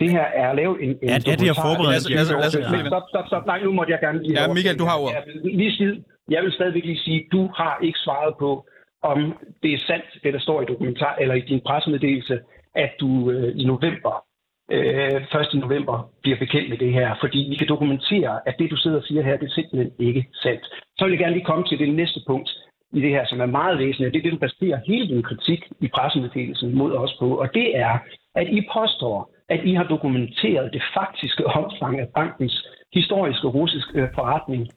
Det 0.00 0.10
her 0.10 0.22
er 0.40 0.48
at 0.50 0.56
lave 0.56 0.82
en, 0.82 0.88
en 0.90 1.08
Er- 1.08 1.14
er 1.14 1.18
det 1.18 1.48
Lasse- 1.48 2.14
Lasse- 2.18 2.36
Lasse- 2.42 2.70
Men 2.76 2.86
stop, 2.86 3.02
stop, 3.08 3.26
stop. 3.26 3.46
Nej, 3.46 3.58
nu 3.62 3.72
måtte 3.72 3.92
jeg 3.92 4.00
gerne 4.00 4.22
lige... 4.22 4.40
Ja, 4.42 4.52
Michael, 4.52 4.78
du 4.78 4.84
har 4.84 4.96
ordet. 5.02 5.14
Jeg 5.14 5.22
vil, 5.26 5.56
lige 5.56 5.72
sige, 5.72 6.04
jeg 6.30 6.42
vil 6.42 6.52
stadigvæk 6.52 6.84
lige 6.84 6.98
sige, 7.06 7.26
du 7.32 7.42
har 7.56 7.78
ikke 7.82 7.98
svaret 7.98 8.34
på, 8.38 8.66
om 9.02 9.18
det 9.62 9.70
er 9.74 9.78
sandt, 9.86 10.04
det 10.22 10.34
der 10.34 10.40
står 10.40 10.62
i 10.62 10.64
dokumentar 10.64 11.14
eller 11.20 11.34
i 11.34 11.40
din 11.40 11.60
pressemeddelelse, 11.66 12.38
at 12.74 12.90
du 13.00 13.30
øh, 13.30 13.52
i 13.56 13.64
november, 13.64 14.24
øh, 14.70 15.40
1. 15.54 15.54
november, 15.54 16.10
bliver 16.22 16.38
bekendt 16.38 16.68
med 16.70 16.78
det 16.78 16.92
her. 16.92 17.14
Fordi 17.20 17.46
vi 17.50 17.56
kan 17.56 17.68
dokumentere, 17.68 18.40
at 18.48 18.54
det, 18.58 18.70
du 18.70 18.76
sidder 18.76 18.96
og 18.96 19.04
siger 19.04 19.22
her, 19.22 19.36
det 19.36 19.46
er 19.46 19.54
simpelthen 19.54 19.92
ikke 19.98 20.24
sandt. 20.42 20.64
Så 20.98 21.04
vil 21.04 21.12
jeg 21.12 21.18
gerne 21.18 21.34
lige 21.34 21.44
komme 21.44 21.64
til 21.64 21.78
det 21.78 21.94
næste 21.94 22.20
punkt 22.26 22.50
i 22.92 23.00
det 23.00 23.10
her, 23.10 23.26
som 23.26 23.40
er 23.40 23.46
meget 23.46 23.78
væsentligt. 23.78 24.12
Det 24.14 24.18
er 24.18 24.22
det, 24.22 24.32
du 24.32 24.46
baserer 24.46 24.78
hele 24.86 25.08
din 25.08 25.22
kritik 25.22 25.60
i 25.80 25.88
pressemeddelelsen 25.88 26.74
mod 26.74 26.92
os 26.92 27.16
på. 27.18 27.38
Og 27.42 27.54
det 27.54 27.78
er, 27.78 27.98
at 28.34 28.48
I 28.48 28.60
påstår, 28.72 29.30
at 29.48 29.60
I 29.64 29.74
har 29.74 29.84
dokumenteret 29.84 30.72
det 30.72 30.82
faktiske 30.94 31.46
omfang 31.46 32.00
af 32.00 32.08
bankens 32.14 32.66
historiske 32.92 33.46
russiske 33.46 34.00
øh, 34.00 34.08
forretning, 34.14 34.68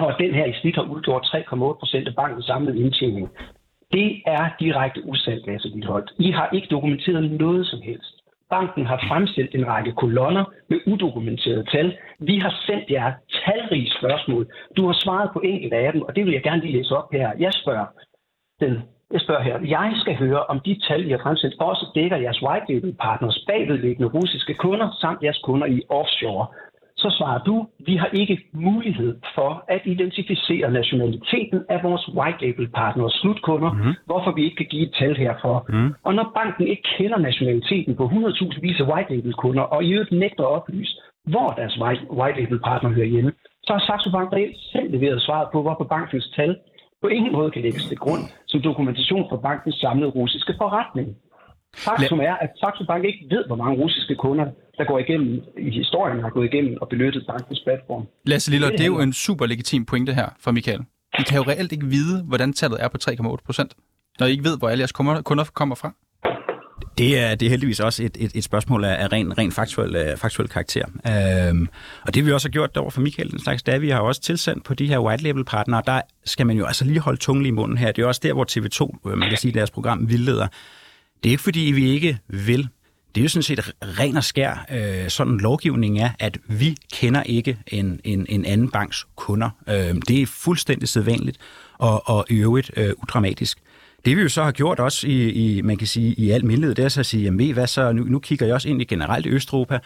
og 0.00 0.08
at 0.12 0.16
den 0.18 0.34
her 0.34 0.44
i 0.44 0.52
snit 0.60 0.76
har 0.76 0.82
udgjort 0.82 1.24
3,8 1.24 1.56
procent 1.56 2.08
af 2.08 2.14
bankens 2.14 2.46
samlede 2.46 2.80
indtjening. 2.80 3.28
Det 3.92 4.22
er 4.26 4.50
direkte 4.60 5.00
usandt, 5.04 5.46
Lasse 5.46 5.68
Lilleholdt. 5.68 6.10
I 6.18 6.30
har 6.30 6.48
ikke 6.52 6.68
dokumenteret 6.70 7.30
noget 7.30 7.66
som 7.66 7.80
helst. 7.82 8.19
Banken 8.50 8.86
har 8.86 9.04
fremsendt 9.08 9.54
en 9.54 9.66
række 9.66 9.92
kolonner 9.92 10.44
med 10.70 10.78
udokumenterede 10.86 11.64
tal. 11.64 11.98
Vi 12.18 12.38
har 12.38 12.54
sendt 12.66 12.90
jer 12.90 13.12
talrige 13.44 13.90
spørgsmål. 13.98 14.46
Du 14.76 14.86
har 14.86 14.92
svaret 14.92 15.30
på 15.32 15.40
enkelte 15.40 15.76
af 15.76 15.92
dem, 15.92 16.02
og 16.02 16.16
det 16.16 16.24
vil 16.24 16.32
jeg 16.32 16.42
gerne 16.42 16.62
lige 16.62 16.76
læse 16.76 16.96
op 16.96 17.12
her. 17.12 17.32
Jeg 17.38 17.52
spørger, 17.52 17.86
den, 18.60 18.72
jeg 19.12 19.20
spørger 19.20 19.42
her, 19.42 19.58
jeg 19.76 19.92
skal 19.96 20.16
høre, 20.16 20.42
om 20.46 20.60
de 20.60 20.80
tal, 20.88 21.06
I 21.06 21.10
har 21.10 21.18
fremsendt, 21.22 21.60
også 21.60 21.86
dækker 21.94 22.16
jeres 22.16 22.42
white 22.42 22.72
label 22.72 22.92
partners 22.94 23.44
bagvedliggende 23.46 24.08
russiske 24.08 24.54
kunder 24.54 24.88
samt 25.00 25.22
jeres 25.22 25.40
kunder 25.44 25.66
i 25.66 25.82
offshore. 25.88 26.46
Så 26.96 27.14
svarer 27.18 27.42
du, 27.42 27.66
vi 27.78 27.96
har 27.96 28.10
ikke 28.12 28.38
mulighed 28.52 29.18
for 29.34 29.64
at 29.68 29.80
identificere 29.84 30.70
nationaliteten 30.70 31.64
af 31.68 31.82
vores 31.82 32.08
white 32.16 32.40
label 32.46 32.68
partners 32.68 33.12
slutkunder, 33.12 33.72
mm. 33.72 33.94
hvorfor 34.06 34.32
vi 34.32 34.44
ikke 34.44 34.56
kan 34.56 34.66
give 34.66 34.82
et 34.82 34.94
tal 34.98 35.16
herfor. 35.16 35.66
Mm. 35.68 35.94
Og 36.04 36.14
når 36.14 36.32
banken 36.34 36.66
ikke 36.66 36.82
kender 36.98 37.18
nationaliteten 37.18 37.96
på 37.96 38.04
100.000 38.04 38.60
vis 38.60 38.80
af 38.80 38.86
white 38.90 39.14
label 39.14 39.32
kunder, 39.32 39.62
og 39.62 39.84
i 39.84 39.92
øvrigt 39.92 40.12
nægter 40.12 40.44
at 40.44 40.50
oplyse, 40.58 40.94
hvor 41.24 41.48
deres 41.48 41.80
white 42.10 42.40
label 42.40 42.58
partner 42.60 42.90
hører 42.90 43.06
hjemme, 43.06 43.32
så 43.62 43.72
har 43.72 43.80
Saxo 43.86 44.10
Bank 44.10 44.32
reelt 44.32 44.56
selv 44.72 44.90
leveret 44.90 45.22
svaret 45.22 45.48
på, 45.52 45.62
hvorfor 45.62 45.84
bankens 45.84 46.28
tal 46.36 46.56
på 47.02 47.08
ingen 47.08 47.32
måde 47.32 47.50
kan 47.50 47.62
lægges 47.62 47.84
til 47.84 47.98
grund 47.98 48.22
som 48.46 48.62
dokumentation 48.62 49.26
for 49.30 49.36
bankens 49.36 49.74
samlede 49.74 50.10
russiske 50.10 50.54
forretning. 50.58 51.16
Faktum 51.76 52.20
er, 52.20 52.34
at 52.34 52.50
Saxo 52.60 52.84
Bank 52.84 53.04
ikke 53.04 53.26
ved, 53.30 53.44
hvor 53.46 53.56
mange 53.56 53.82
russiske 53.82 54.14
kunder, 54.14 54.46
der 54.78 54.84
går 54.84 54.98
igennem 54.98 55.42
i 55.58 55.70
historien, 55.70 56.20
har 56.20 56.30
gået 56.30 56.46
igennem 56.52 56.78
og 56.80 56.88
benyttet 56.88 57.26
bankens 57.26 57.60
platform. 57.60 58.06
Lasse 58.26 58.50
Liller, 58.50 58.68
Det 58.68 58.78
det 58.78 58.84
er 58.84 58.86
jo 58.86 59.00
en 59.00 59.12
super 59.12 59.46
legitim 59.46 59.84
pointe 59.86 60.14
her 60.14 60.28
fra 60.40 60.52
Michael. 60.52 60.80
I 61.18 61.22
kan 61.22 61.36
jo 61.36 61.42
reelt 61.42 61.72
ikke 61.72 61.86
vide, 61.86 62.22
hvordan 62.22 62.52
tallet 62.52 62.82
er 62.82 62.88
på 62.88 62.98
3,8 63.10 63.36
procent, 63.46 63.74
når 64.18 64.26
I 64.26 64.30
ikke 64.30 64.44
ved, 64.44 64.58
hvor 64.58 64.68
alle 64.68 64.80
jeres 64.80 64.92
kunder 64.92 65.44
kommer 65.54 65.74
fra. 65.74 65.92
Det 66.98 67.18
er, 67.18 67.34
det 67.34 67.46
er 67.46 67.50
heldigvis 67.50 67.80
også 67.80 68.02
et, 68.02 68.16
et, 68.20 68.32
et 68.34 68.44
spørgsmål 68.44 68.84
af, 68.84 69.04
af 69.04 69.12
ren, 69.12 69.38
ren 69.38 69.52
faktuel, 69.52 69.96
uh, 69.96 70.18
faktuel 70.18 70.48
karakter. 70.48 70.84
Øhm, 70.86 71.68
og 72.06 72.14
det 72.14 72.26
vi 72.26 72.32
også 72.32 72.48
har 72.48 72.50
gjort 72.50 72.76
over 72.76 72.90
for 72.90 73.00
Michael, 73.00 73.30
den 73.30 73.38
slags, 73.38 73.62
det 73.62 73.74
er, 73.74 73.78
vi 73.78 73.90
har 73.90 74.00
også 74.00 74.20
tilsendt 74.20 74.64
på 74.64 74.74
de 74.74 74.86
her 74.86 74.98
white 74.98 75.22
label 75.22 75.44
partnere, 75.44 75.82
der 75.86 76.00
skal 76.24 76.46
man 76.46 76.56
jo 76.56 76.64
altså 76.66 76.84
lige 76.84 77.00
holde 77.00 77.18
tungen 77.18 77.46
i 77.46 77.50
munden 77.50 77.78
her. 77.78 77.92
Det 77.92 78.02
er 78.02 78.06
også 78.06 78.20
der, 78.24 78.32
hvor 78.32 78.44
TV2, 78.50 79.10
øh, 79.10 79.18
man 79.18 79.28
kan 79.28 79.38
sige, 79.38 79.52
deres 79.52 79.70
program 79.70 80.08
vildleder. 80.08 80.46
Det 81.22 81.28
er 81.28 81.30
ikke 81.30 81.42
fordi, 81.42 81.60
vi 81.60 81.90
ikke 81.90 82.18
vil. 82.28 82.68
Det 83.14 83.20
er 83.20 83.22
jo 83.22 83.28
sådan 83.28 83.42
set 83.42 83.72
ren 83.82 84.16
og 84.16 84.24
skær 84.24 84.66
øh, 84.72 85.08
sådan 85.08 85.38
lovgivning 85.38 85.98
er, 86.00 86.10
at 86.18 86.38
vi 86.46 86.76
kender 86.92 87.22
ikke 87.22 87.58
en, 87.66 88.00
en, 88.04 88.26
en 88.28 88.44
anden 88.44 88.70
banks 88.70 89.06
kunder. 89.16 89.50
Øh, 89.68 89.94
det 90.08 90.22
er 90.22 90.26
fuldstændig 90.26 90.88
sædvanligt 90.88 91.38
og, 91.78 92.08
og 92.08 92.26
i 92.30 92.34
øvrigt 92.34 92.70
øh, 92.76 92.92
udramatisk. 93.02 93.58
Det 94.04 94.16
vi 94.16 94.22
jo 94.22 94.28
så 94.28 94.42
har 94.42 94.52
gjort 94.52 94.80
også 94.80 95.06
i, 95.06 95.30
i 95.30 95.62
man 95.62 95.76
kan 95.76 95.86
sige, 95.86 96.14
i 96.14 96.30
al 96.30 96.44
mindelighed, 96.44 96.74
det 96.74 96.84
er 96.84 96.88
så 96.88 97.00
at 97.00 97.06
sige, 97.06 97.22
jamen 97.22 97.52
hvad 97.52 97.66
så, 97.66 97.92
nu, 97.92 98.04
nu 98.04 98.18
kigger 98.18 98.46
jeg 98.46 98.54
også 98.54 98.68
ind 98.68 98.82
i 98.82 98.84
generelt 98.84 99.26
i 99.26 99.28
Østeuropa. 99.28 99.78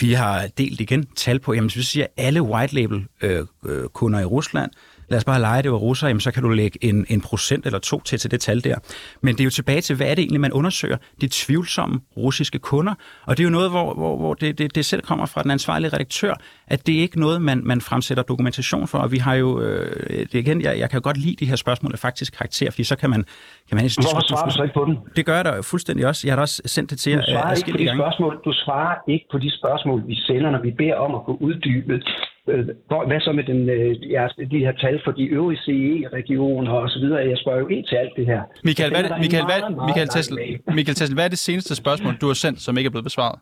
Vi 0.00 0.12
har 0.12 0.46
delt 0.58 0.80
igen 0.80 1.06
tal 1.16 1.38
på, 1.38 1.52
jamen 1.52 1.70
hvis 1.70 1.76
vi 1.76 1.82
siger 1.82 2.06
alle 2.16 2.42
white 2.42 2.74
label 2.74 3.06
øh, 3.22 3.46
øh, 3.66 3.88
kunder 3.88 4.20
i 4.20 4.24
Rusland, 4.24 4.70
lad 5.12 5.18
os 5.18 5.24
bare 5.24 5.40
lege, 5.40 5.62
det 5.62 5.72
var 5.72 5.76
russer, 5.76 6.06
jamen, 6.08 6.20
så 6.20 6.30
kan 6.32 6.42
du 6.42 6.48
lægge 6.48 6.78
en, 6.88 7.06
en 7.08 7.20
procent 7.20 7.66
eller 7.66 7.78
to 7.78 8.00
til 8.00 8.18
til 8.18 8.30
det 8.30 8.40
tal 8.40 8.64
der. 8.64 8.76
Men 9.20 9.34
det 9.34 9.40
er 9.40 9.44
jo 9.44 9.50
tilbage 9.50 9.80
til, 9.80 9.96
hvad 9.96 10.06
er 10.06 10.14
det 10.14 10.22
egentlig, 10.22 10.40
man 10.40 10.52
undersøger? 10.52 10.96
De 11.20 11.28
tvivlsomme 11.32 12.00
russiske 12.16 12.58
kunder. 12.58 12.94
Og 13.26 13.36
det 13.36 13.42
er 13.42 13.44
jo 13.44 13.50
noget, 13.50 13.70
hvor, 13.70 13.94
hvor, 13.94 14.16
hvor 14.16 14.34
det, 14.34 14.58
det, 14.58 14.74
det 14.74 14.84
selv 14.84 15.02
kommer 15.02 15.26
fra 15.26 15.42
den 15.42 15.50
ansvarlige 15.50 15.90
redaktør, 15.92 16.34
at 16.66 16.86
det 16.86 16.96
er 16.96 17.00
ikke 17.00 17.20
noget, 17.20 17.42
man, 17.42 17.60
man 17.64 17.80
fremsætter 17.80 18.22
dokumentation 18.22 18.88
for. 18.88 18.98
Og 18.98 19.12
vi 19.12 19.18
har 19.18 19.34
jo, 19.34 19.60
øh, 19.60 20.26
det 20.32 20.34
igen, 20.34 20.62
jeg, 20.62 20.78
jeg 20.78 20.90
kan 20.90 21.00
godt 21.00 21.16
lide 21.16 21.36
de 21.36 21.46
her 21.46 21.56
spørgsmål 21.56 21.92
af 21.92 21.98
faktisk 21.98 22.32
karakter, 22.38 22.70
fordi 22.70 22.84
så 22.84 22.96
kan 22.96 23.10
man... 23.10 23.24
Kan 23.68 23.76
man 23.76 23.82
Hvorfor 23.82 24.26
svarer 24.28 24.48
du 24.48 24.50
så 24.50 24.62
ikke 24.62 24.74
på 24.74 24.84
den? 24.84 24.98
Det 25.16 25.26
gør 25.26 25.36
jeg 25.36 25.44
da 25.44 25.60
fuldstændig 25.60 26.06
også. 26.06 26.20
Jeg 26.26 26.32
har 26.32 26.36
da 26.36 26.42
også 26.42 26.62
sendt 26.66 26.90
det 26.90 26.98
til 26.98 27.10
jer. 27.12 27.20
Du 27.20 27.26
svarer, 27.30 27.54
ikke 27.54 27.70
på 27.70 27.78
de 27.78 27.88
spørgsmål, 27.96 28.40
du 28.44 28.52
svarer 28.52 28.96
ikke 29.08 29.26
på 29.32 29.38
de 29.38 29.50
spørgsmål, 29.58 30.02
vi 30.06 30.14
sender, 30.14 30.50
når 30.50 30.62
vi 30.62 30.70
beder 30.70 30.94
om 30.94 31.14
at 31.14 31.20
få 31.26 31.32
uddybet 31.40 32.02
Øh, 32.48 32.64
hvad 33.06 33.20
så 33.20 33.32
med 33.32 33.44
den, 33.44 33.68
øh, 33.68 34.10
ja, 34.10 34.28
de 34.50 34.58
her 34.58 34.72
tal 34.72 35.00
for 35.04 35.12
de 35.12 35.24
øvrige 35.24 35.60
CE-regioner 35.66 36.72
og 36.72 36.90
så 36.90 36.98
videre? 36.98 37.28
Jeg 37.28 37.38
spørger 37.38 37.60
jo 37.60 37.68
ind 37.68 37.84
til 37.86 37.96
alt 37.96 38.12
det 38.16 38.26
her. 38.26 38.42
Michael, 38.64 38.90
hvad, 38.90 39.04
Michael, 39.18 39.44
hvad, 39.44 39.60
Michael, 39.88 40.08
Tessel, 40.08 40.36
Michael 40.78 40.96
Tessel, 40.96 41.14
hvad 41.16 41.24
er 41.24 41.28
det 41.28 41.38
seneste 41.38 41.76
spørgsmål, 41.76 42.14
du 42.20 42.26
har 42.26 42.34
sendt, 42.34 42.60
som 42.60 42.76
ikke 42.78 42.88
er 42.88 42.90
blevet 42.96 43.10
besvaret? 43.10 43.38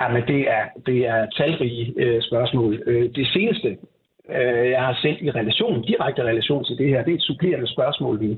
Jamen, 0.00 0.22
det 0.26 0.40
er, 0.56 0.64
det 0.86 0.98
er 1.06 1.26
talrige 1.36 1.94
øh, 1.96 2.22
spørgsmål. 2.22 2.82
Øh, 2.86 3.14
det 3.14 3.26
seneste, 3.26 3.68
øh, 4.36 4.70
jeg 4.74 4.82
har 4.88 4.98
sendt 5.02 5.20
i 5.22 5.30
relation, 5.30 5.82
direkte 5.82 6.22
relation 6.22 6.64
til 6.64 6.78
det 6.78 6.88
her, 6.88 7.04
det 7.04 7.12
er 7.12 7.18
et 7.18 7.22
supplerende 7.22 7.68
spørgsmål, 7.72 8.20
vi 8.20 8.36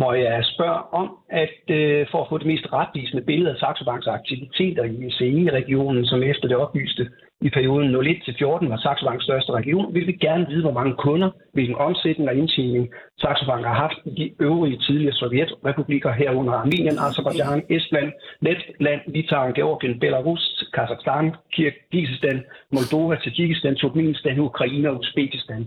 hvor 0.00 0.12
jeg 0.12 0.44
spørger 0.54 0.82
om, 1.02 1.08
at 1.28 1.58
øh, 1.68 2.06
for 2.10 2.18
at 2.22 2.28
få 2.30 2.38
det 2.38 2.46
mest 2.46 2.66
retvisende 2.72 3.22
billede 3.22 3.50
af 3.50 3.56
Saxo 3.56 3.84
Banks 3.84 4.06
aktiviteter 4.06 4.84
i 4.84 5.10
CI-regionen, 5.18 6.04
som 6.06 6.22
efter 6.22 6.48
det 6.48 6.56
oplyste 6.56 7.10
i 7.46 7.50
perioden 7.56 7.88
01-14 7.94 8.68
var 8.72 8.80
Saxo 8.84 9.04
Banks 9.06 9.24
største 9.24 9.52
region, 9.52 9.94
vil 9.94 10.06
vi 10.06 10.12
gerne 10.26 10.46
vide, 10.50 10.62
hvor 10.66 10.76
mange 10.78 10.94
kunder, 11.04 11.30
hvilken 11.52 11.76
omsætning 11.76 12.28
og 12.30 12.36
indtjening 12.36 12.84
Saxo 13.22 13.44
Bank 13.50 13.66
har 13.66 13.74
haft 13.84 13.98
i 14.04 14.10
de 14.20 14.26
øvrige 14.46 14.78
tidligere 14.86 15.14
sovjetrepublikker 15.14 16.12
herunder 16.12 16.52
Armenien, 16.52 16.98
Azerbaijan, 17.06 17.62
Estland, 17.76 18.10
Letland, 18.46 19.00
Litauen, 19.14 19.54
Georgien, 19.54 20.00
Belarus, 20.00 20.44
Kazakhstan, 20.74 21.26
Kirgisistan, 21.54 22.38
Moldova, 22.74 23.14
Tajikistan, 23.24 23.74
Turkmenistan, 23.76 24.38
Ukraine 24.38 24.90
og 24.90 24.96
Uzbekistan. 25.00 25.62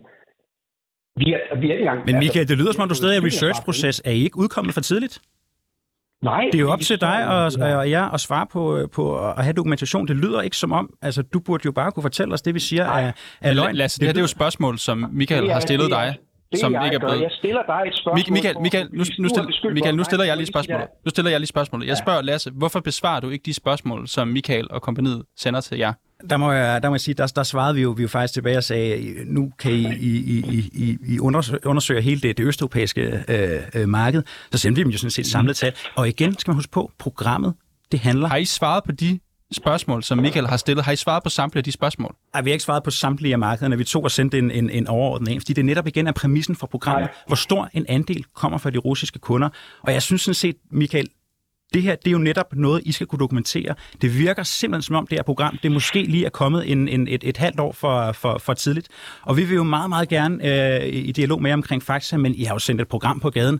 Vi 1.21 1.27
er, 1.33 1.59
vi 1.61 1.71
er 1.71 1.77
engang, 1.77 1.99
Men 2.05 2.15
Michael, 2.23 2.39
altså, 2.39 2.51
det 2.51 2.61
lyder 2.61 2.71
som 2.71 2.81
om, 2.81 2.89
du 2.89 2.95
stadig 2.95 3.17
er 3.17 3.21
i 3.21 3.25
research-proces. 3.25 4.01
Er 4.05 4.11
I 4.11 4.21
ikke 4.27 4.37
udkommet 4.37 4.73
for 4.73 4.81
tidligt? 4.81 5.21
Nej. 6.23 6.49
Det 6.51 6.55
er 6.55 6.59
jo 6.59 6.71
op 6.71 6.79
til 6.79 7.01
dig 7.01 7.27
og, 7.27 7.51
og 7.77 7.89
ja, 7.89 8.13
at 8.13 8.19
svare 8.19 8.47
på, 8.51 8.87
på 8.91 9.29
at 9.29 9.43
have 9.43 9.53
dokumentation. 9.53 10.07
Det 10.07 10.15
lyder 10.15 10.41
ikke 10.41 10.57
som 10.57 10.71
om, 10.71 10.89
altså 11.01 11.21
du 11.21 11.39
burde 11.39 11.61
jo 11.65 11.71
bare 11.71 11.91
kunne 11.91 12.01
fortælle 12.01 12.33
os 12.33 12.41
det, 12.41 12.53
vi 12.53 12.59
siger 12.59 12.85
er, 12.85 13.11
er 13.41 13.53
løgn. 13.53 13.75
Lasse, 13.75 13.99
det, 13.99 14.07
her, 14.07 14.13
det 14.13 14.17
er 14.17 14.21
jo 14.21 14.25
et 14.25 14.29
spørgsmål, 14.29 14.79
som 14.79 15.09
Michael 15.11 15.51
har 15.51 15.59
stillet 15.59 15.89
dig. 15.89 16.17
Det 16.51 16.59
som 16.59 16.73
jeg 16.73 16.85
ikke 16.85 16.95
er 16.95 16.99
blevet... 16.99 17.21
Jeg 17.21 17.31
stiller 17.31 17.61
dig 17.67 17.81
et 17.87 17.97
spørgsmål. 17.97 18.33
Michael, 18.33 18.59
Michael, 18.61 18.87
nu, 18.91 19.03
nu, 19.19 19.29
stiller, 19.29 19.71
Michael, 19.73 19.95
nu 19.95 20.03
stiller 20.03 20.25
jeg 20.25 20.37
lige 20.37 20.47
spørgsmål. 20.47 20.79
Nu 21.05 21.09
stiller 21.09 21.31
jeg 21.31 21.39
lige 21.39 21.47
spørgsmål. 21.47 21.85
Jeg 21.85 21.97
spørger 21.97 22.21
Lasse, 22.21 22.51
hvorfor 22.51 22.79
besvarer 22.79 23.19
du 23.19 23.29
ikke 23.29 23.43
de 23.45 23.53
spørgsmål, 23.53 24.07
som 24.07 24.27
Michael 24.27 24.67
og 24.71 24.81
kompaniet 24.81 25.23
sender 25.37 25.61
til 25.61 25.77
jer? 25.77 25.93
Der 26.29 26.37
må 26.37 26.51
jeg, 26.51 26.83
der 26.83 26.89
må 26.89 26.95
jeg 26.95 27.01
sige, 27.01 27.15
der, 27.15 27.27
der 27.27 27.43
svarede 27.43 27.75
vi 27.75 27.81
jo, 27.81 27.89
vi 27.89 28.01
jo 28.01 28.07
faktisk 28.07 28.33
tilbage 28.33 28.57
og 28.57 28.63
sagde, 28.63 29.15
nu 29.25 29.51
kan 29.59 29.71
I, 29.71 29.95
I, 29.95 30.17
I, 30.37 30.69
I, 30.73 30.97
I 31.07 31.19
undersøge, 31.19 32.01
hele 32.01 32.21
det, 32.21 32.37
det 32.37 32.43
østeuropæiske 32.43 33.23
øh, 33.27 33.61
øh, 33.73 33.89
marked. 33.89 34.23
Så 34.51 34.57
sendte 34.57 34.79
vi 34.79 34.83
dem 34.83 34.91
jo 34.91 34.97
sådan 34.97 35.11
set 35.11 35.27
samlet 35.27 35.55
tal. 35.55 35.73
Og 35.95 36.07
igen 36.07 36.37
skal 36.39 36.51
man 36.51 36.55
huske 36.55 36.71
på, 36.71 36.91
programmet, 36.99 37.53
det 37.91 37.99
handler... 37.99 38.27
Har 38.27 38.37
I 38.37 38.45
svaret 38.45 38.83
på 38.83 38.91
de 38.91 39.19
spørgsmål, 39.51 40.03
som 40.03 40.17
Michael 40.17 40.47
har 40.47 40.57
stillet? 40.57 40.85
Har 40.85 40.91
I 40.91 40.95
svaret 40.95 41.23
på 41.23 41.29
samtlige 41.29 41.59
af 41.59 41.63
de 41.63 41.71
spørgsmål? 41.71 42.15
Nej, 42.33 42.41
vi 42.41 42.49
har 42.49 42.53
ikke 42.53 42.63
svaret 42.63 42.83
på 42.83 42.91
samtlige 42.91 43.33
af 43.33 43.39
markederne. 43.39 43.77
Vi 43.77 43.83
tog 43.83 44.03
og 44.03 44.11
sendte 44.11 44.37
en, 44.37 44.51
en, 44.51 44.69
en 44.69 44.87
overordnet 44.87 45.33
en, 45.33 45.41
fordi 45.41 45.53
det 45.53 45.65
netop 45.65 45.87
igen 45.87 46.07
er 46.07 46.11
præmissen 46.11 46.55
for 46.55 46.67
programmet, 46.67 47.09
hvor 47.27 47.35
stor 47.35 47.69
en 47.73 47.85
andel 47.89 48.25
kommer 48.35 48.57
fra 48.57 48.69
de 48.69 48.77
russiske 48.77 49.19
kunder. 49.19 49.49
Og 49.81 49.93
jeg 49.93 50.01
synes 50.01 50.21
sådan 50.21 50.35
set, 50.35 50.55
Michael, 50.71 51.07
det 51.73 51.81
her, 51.81 51.95
det 51.95 52.07
er 52.07 52.11
jo 52.11 52.17
netop 52.17 52.55
noget, 52.55 52.81
I 52.85 52.91
skal 52.91 53.07
kunne 53.07 53.19
dokumentere. 53.19 53.75
Det 54.01 54.17
virker 54.17 54.43
simpelthen 54.43 54.81
som 54.81 54.95
om 54.95 55.07
det 55.07 55.17
her 55.17 55.23
program, 55.23 55.57
det 55.63 55.71
måske 55.71 56.03
lige 56.03 56.25
er 56.25 56.29
kommet 56.29 56.71
en, 56.71 56.87
en, 56.87 57.07
et, 57.07 57.23
et 57.23 57.37
halvt 57.37 57.59
år 57.59 57.71
for, 57.71 58.11
for, 58.11 58.37
for 58.37 58.53
tidligt. 58.53 58.87
Og 59.21 59.37
vi 59.37 59.43
vil 59.43 59.55
jo 59.55 59.63
meget, 59.63 59.89
meget 59.89 60.09
gerne 60.09 60.77
øh, 60.81 60.87
i 60.93 61.11
dialog 61.11 61.41
med 61.41 61.49
jer 61.49 61.55
omkring 61.55 61.83
fakta, 61.83 62.17
men 62.17 62.35
I 62.35 62.43
har 62.43 62.55
jo 62.55 62.59
sendt 62.59 62.81
et 62.81 62.87
program 62.87 63.19
på 63.19 63.29
gaden 63.29 63.59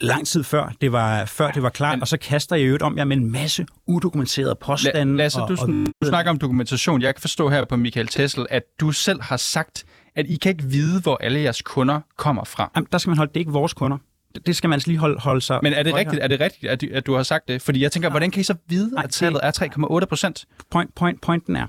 lang 0.00 0.26
tid 0.26 0.44
før 0.44 0.72
det 0.80 0.92
var, 0.92 1.24
før 1.24 1.50
det 1.50 1.62
var 1.62 1.68
klart, 1.68 1.96
men, 1.96 2.02
og 2.02 2.08
så 2.08 2.16
kaster 2.16 2.56
I 2.56 2.64
øvrigt 2.64 2.82
om 2.82 2.98
jer 2.98 3.04
med 3.04 3.16
en 3.16 3.32
masse 3.32 3.66
udokumenterede 3.86 4.54
påstande. 4.60 5.16
Lasse, 5.16 5.42
og, 5.42 5.48
du, 5.48 5.56
og, 5.60 5.68
du 5.68 6.08
snakker 6.08 6.30
om 6.30 6.38
dokumentation. 6.38 7.02
Jeg 7.02 7.14
kan 7.14 7.20
forstå 7.20 7.48
her 7.48 7.64
på 7.64 7.76
Michael 7.76 8.06
Tessel, 8.06 8.46
at 8.50 8.62
du 8.80 8.92
selv 8.92 9.22
har 9.22 9.36
sagt, 9.36 9.84
at 10.16 10.26
I 10.28 10.36
kan 10.36 10.50
ikke 10.50 10.64
vide, 10.64 11.00
hvor 11.00 11.16
alle 11.20 11.40
jeres 11.40 11.62
kunder 11.62 12.00
kommer 12.16 12.44
fra. 12.44 12.70
Jamen, 12.76 12.88
der 12.92 12.98
skal 12.98 13.10
man 13.10 13.16
holde, 13.16 13.28
det 13.28 13.36
er 13.36 13.40
ikke 13.40 13.52
vores 13.52 13.74
kunder 13.74 13.98
det 14.46 14.56
skal 14.56 14.68
man 14.68 14.74
altså 14.74 14.88
lige 14.88 14.98
holde, 14.98 15.20
holde 15.20 15.40
sig... 15.40 15.58
Men 15.62 15.72
er 15.72 15.82
det 15.82 15.94
rigtigt, 15.94 16.22
er 16.22 16.28
det 16.28 16.40
rigtigt 16.40 16.72
at, 16.72 16.80
du, 16.80 16.86
at 16.92 17.06
du 17.06 17.14
har 17.14 17.22
sagt 17.22 17.48
det? 17.48 17.62
Fordi 17.62 17.82
jeg 17.82 17.92
tænker, 17.92 18.10
hvordan 18.10 18.30
kan 18.30 18.40
I 18.40 18.44
så 18.44 18.54
vide, 18.68 18.94
Nej, 18.94 19.04
at 19.04 19.10
tallet 19.10 19.40
er 19.42 19.98
3,8 20.00 20.04
procent? 20.04 20.44
Point, 20.70 20.94
point, 20.94 21.20
pointen 21.20 21.56
er, 21.56 21.66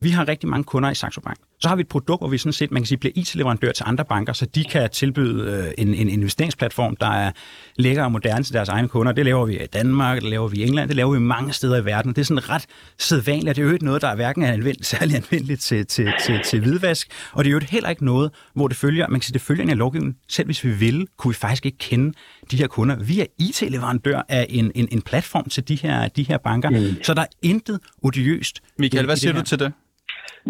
vi 0.00 0.10
har 0.10 0.28
rigtig 0.28 0.48
mange 0.48 0.64
kunder 0.64 0.90
i 0.90 0.94
Saxo 0.94 1.20
Bank. 1.20 1.38
Så 1.66 1.70
har 1.70 1.76
vi 1.76 1.80
et 1.80 1.88
produkt, 1.88 2.20
hvor 2.20 2.28
vi 2.28 2.38
sådan 2.38 2.52
set, 2.52 2.70
man 2.70 2.82
kan 2.82 2.86
sige, 2.86 2.98
bliver 2.98 3.12
IT-leverandør 3.14 3.72
til 3.72 3.84
andre 3.86 4.04
banker, 4.04 4.32
så 4.32 4.46
de 4.46 4.64
kan 4.64 4.90
tilbyde 4.90 5.50
øh, 5.50 5.74
en, 5.78 5.94
en 5.94 6.08
investeringsplatform, 6.08 6.96
der 6.96 7.06
er 7.06 7.32
lækker 7.76 8.04
og 8.04 8.12
moderne 8.12 8.44
til 8.44 8.54
deres 8.54 8.68
egne 8.68 8.88
kunder. 8.88 9.12
Det 9.12 9.24
laver 9.24 9.46
vi 9.46 9.58
i 9.58 9.66
Danmark, 9.66 10.20
det 10.20 10.30
laver 10.30 10.48
vi 10.48 10.56
i 10.56 10.62
England, 10.62 10.88
det 10.88 10.96
laver 10.96 11.12
vi 11.12 11.18
mange 11.18 11.52
steder 11.52 11.76
i 11.76 11.84
verden. 11.84 12.12
Det 12.12 12.20
er 12.20 12.24
sådan 12.24 12.48
ret 12.48 12.66
sædvanligt, 12.98 13.56
det 13.56 13.62
er 13.62 13.66
jo 13.66 13.72
ikke 13.72 13.84
noget, 13.84 14.02
der 14.02 14.08
er 14.08 14.14
hverken 14.14 14.42
er 14.42 14.52
anvendt, 14.52 14.86
særlig 14.96 15.16
anvendeligt 15.16 15.60
til, 15.60 15.86
til, 15.86 16.12
til, 16.26 16.40
til 16.44 16.60
hvidvask, 16.60 17.08
og 17.32 17.44
det 17.44 17.50
er 17.50 17.52
jo 17.52 17.60
heller 17.68 17.90
ikke 17.90 18.04
noget, 18.04 18.30
hvor 18.54 18.68
det 18.68 18.76
følger, 18.76 19.08
man 19.08 19.20
kan 19.20 19.24
sige, 19.24 19.34
det 19.34 19.42
følger 19.42 19.62
en 19.62 19.78
lovgivning. 19.78 20.16
Selv 20.28 20.46
hvis 20.46 20.64
vi 20.64 20.70
ville, 20.70 21.06
kunne 21.16 21.34
vi 21.34 21.36
faktisk 21.36 21.66
ikke 21.66 21.78
kende 21.78 22.12
de 22.50 22.56
her 22.56 22.66
kunder. 22.66 22.96
Vi 22.96 23.20
er 23.20 23.26
IT-leverandør 23.38 24.22
af 24.28 24.46
en, 24.48 24.72
en, 24.74 24.88
en 24.90 25.02
platform 25.02 25.48
til 25.48 25.68
de 25.68 25.74
her, 25.74 26.08
de 26.08 26.22
her 26.22 26.38
banker, 26.38 26.70
mm. 26.70 27.02
så 27.02 27.14
der 27.14 27.22
er 27.22 27.26
intet 27.42 27.80
odiøst. 28.02 28.60
Michael, 28.78 29.04
hvad 29.04 29.16
siger 29.16 29.32
du 29.32 29.42
til 29.42 29.58
det? 29.58 29.72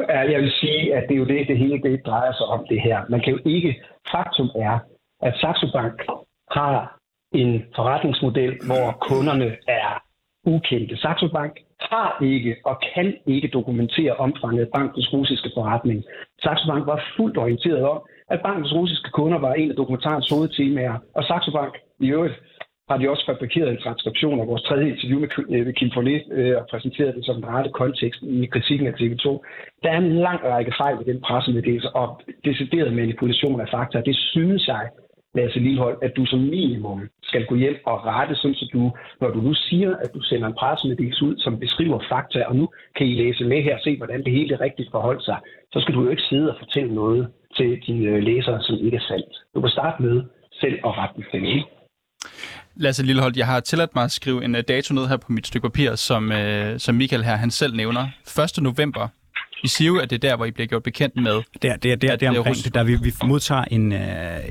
Jeg 0.08 0.40
vil 0.40 0.52
sige, 0.60 0.94
at 0.94 1.02
det 1.08 1.14
er 1.14 1.18
jo 1.18 1.24
det, 1.24 1.48
det 1.48 1.58
hele 1.58 1.82
det 1.82 2.06
drejer 2.06 2.32
sig 2.32 2.46
om 2.46 2.66
det 2.68 2.80
her. 2.82 2.98
Man 3.08 3.20
kan 3.20 3.32
jo 3.32 3.38
ikke... 3.44 3.82
Faktum 4.12 4.50
er, 4.56 4.78
at 5.22 5.34
Saxo 5.40 5.66
Bank 5.72 6.02
har 6.50 6.98
en 7.32 7.64
forretningsmodel, 7.76 8.54
hvor 8.68 8.86
kunderne 9.08 9.56
er 9.68 10.02
ukendte. 10.46 10.96
Saxo 10.96 11.28
Bank 11.28 11.52
har 11.80 12.18
ikke 12.22 12.56
og 12.64 12.82
kan 12.94 13.14
ikke 13.26 13.48
dokumentere 13.48 14.12
omfanget 14.16 14.60
af 14.64 14.70
bankens 14.74 15.12
russiske 15.12 15.50
forretning. 15.56 16.04
Saxo 16.42 16.66
Bank 16.72 16.86
var 16.86 17.04
fuldt 17.16 17.38
orienteret 17.38 17.82
om, 17.82 18.02
at 18.30 18.42
bankens 18.42 18.74
russiske 18.74 19.10
kunder 19.10 19.38
var 19.38 19.54
en 19.54 19.70
af 19.70 19.76
dokumentarens 19.76 20.28
hovedtemaer, 20.30 20.98
og 21.14 21.24
Saxo 21.24 21.50
Bank 21.50 21.74
i 22.00 22.08
øvrigt 22.08 22.34
har 22.88 22.96
de 22.98 23.10
også 23.10 23.24
fabrikeret 23.26 23.70
en 23.70 23.82
transkription 23.84 24.40
af 24.40 24.46
vores 24.46 24.62
tredje 24.62 24.90
interview 24.90 25.18
med 25.20 25.72
Kim 25.72 25.88
øh, 25.88 25.94
Follett 25.94 26.24
øh, 26.32 26.56
og 26.60 26.66
præsenteret 26.70 27.14
det 27.14 27.24
som 27.26 27.34
den 27.34 27.46
rette 27.54 27.70
kontekst 27.70 28.22
i 28.22 28.46
kritikken 28.46 28.86
af 28.86 28.94
TV2. 29.00 29.26
Der 29.82 29.90
er 29.90 29.98
en 29.98 30.12
lang 30.26 30.40
række 30.44 30.72
fejl 30.80 30.96
i 31.00 31.10
den 31.10 31.20
pressemeddelelse 31.20 31.90
og 31.90 32.20
decideret 32.44 32.92
manipulation 32.92 33.60
af 33.60 33.68
fakta. 33.74 34.00
Det 34.00 34.16
synes 34.16 34.68
jeg, 34.68 34.88
Lasse 35.34 35.58
Lillehold, 35.58 35.98
at 36.02 36.16
du 36.16 36.26
som 36.26 36.38
minimum 36.38 37.00
skal 37.22 37.46
gå 37.46 37.54
hjem 37.54 37.76
og 37.86 38.06
rette, 38.06 38.34
sådan 38.34 38.54
så 38.54 38.68
du, 38.72 38.92
når 39.20 39.30
du 39.30 39.40
nu 39.40 39.54
siger, 39.54 39.96
at 39.96 40.14
du 40.14 40.20
sender 40.20 40.46
en 40.48 40.60
pressemeddelelse 40.60 41.24
ud, 41.24 41.36
som 41.38 41.58
beskriver 41.58 41.98
fakta, 42.08 42.44
og 42.48 42.56
nu 42.56 42.68
kan 42.96 43.06
I 43.06 43.14
læse 43.14 43.44
med 43.44 43.62
her 43.62 43.74
og 43.74 43.80
se, 43.84 43.96
hvordan 43.96 44.24
det 44.24 44.32
hele 44.32 44.60
rigtigt 44.60 44.90
forholdt 44.90 45.24
sig, 45.24 45.38
så 45.72 45.80
skal 45.80 45.94
du 45.94 46.02
jo 46.02 46.10
ikke 46.10 46.22
sidde 46.22 46.50
og 46.52 46.56
fortælle 46.58 46.94
noget 46.94 47.28
til 47.56 47.80
dine 47.86 48.08
øh, 48.10 48.22
læsere, 48.22 48.62
som 48.62 48.76
ikke 48.84 48.96
er 48.96 49.06
sandt. 49.08 49.32
Du 49.54 49.60
kan 49.60 49.70
starte 49.70 50.02
med 50.02 50.22
selv 50.60 50.78
at 50.84 50.98
rette 50.98 51.22
det. 51.32 51.64
Lasse 52.76 53.02
Lillehold, 53.02 53.32
jeg 53.36 53.46
har 53.46 53.60
tilladt 53.60 53.94
mig 53.94 54.04
at 54.04 54.12
skrive 54.12 54.44
en 54.44 54.54
uh, 54.54 54.60
dato 54.68 54.94
ned 54.94 55.06
her 55.08 55.16
på 55.16 55.32
mit 55.32 55.46
stykke 55.46 55.64
papir, 55.68 55.94
som, 55.94 56.30
uh, 56.30 56.36
som 56.78 56.94
Michael 56.94 57.24
her 57.24 57.36
han 57.36 57.50
selv 57.50 57.74
nævner. 57.76 58.08
1. 58.56 58.62
november 58.62 59.08
I 59.64 59.68
siger 59.68 59.88
jo, 59.88 59.98
at 59.98 60.10
det 60.10 60.24
er 60.24 60.28
der, 60.30 60.36
hvor 60.36 60.44
I 60.44 60.50
bliver 60.50 60.66
gjort 60.66 60.82
bekendt 60.82 61.16
med. 61.16 61.32
Der, 61.32 61.42
der, 61.62 61.76
der, 61.76 61.96
der 61.96 62.16
det 62.16 62.26
er 62.26 62.38
omkring, 62.38 62.74
der 62.74 62.84
vi, 62.84 62.94
vi 63.02 63.12
modtager 63.24 63.64
en, 63.64 63.92
øh, 63.92 64.00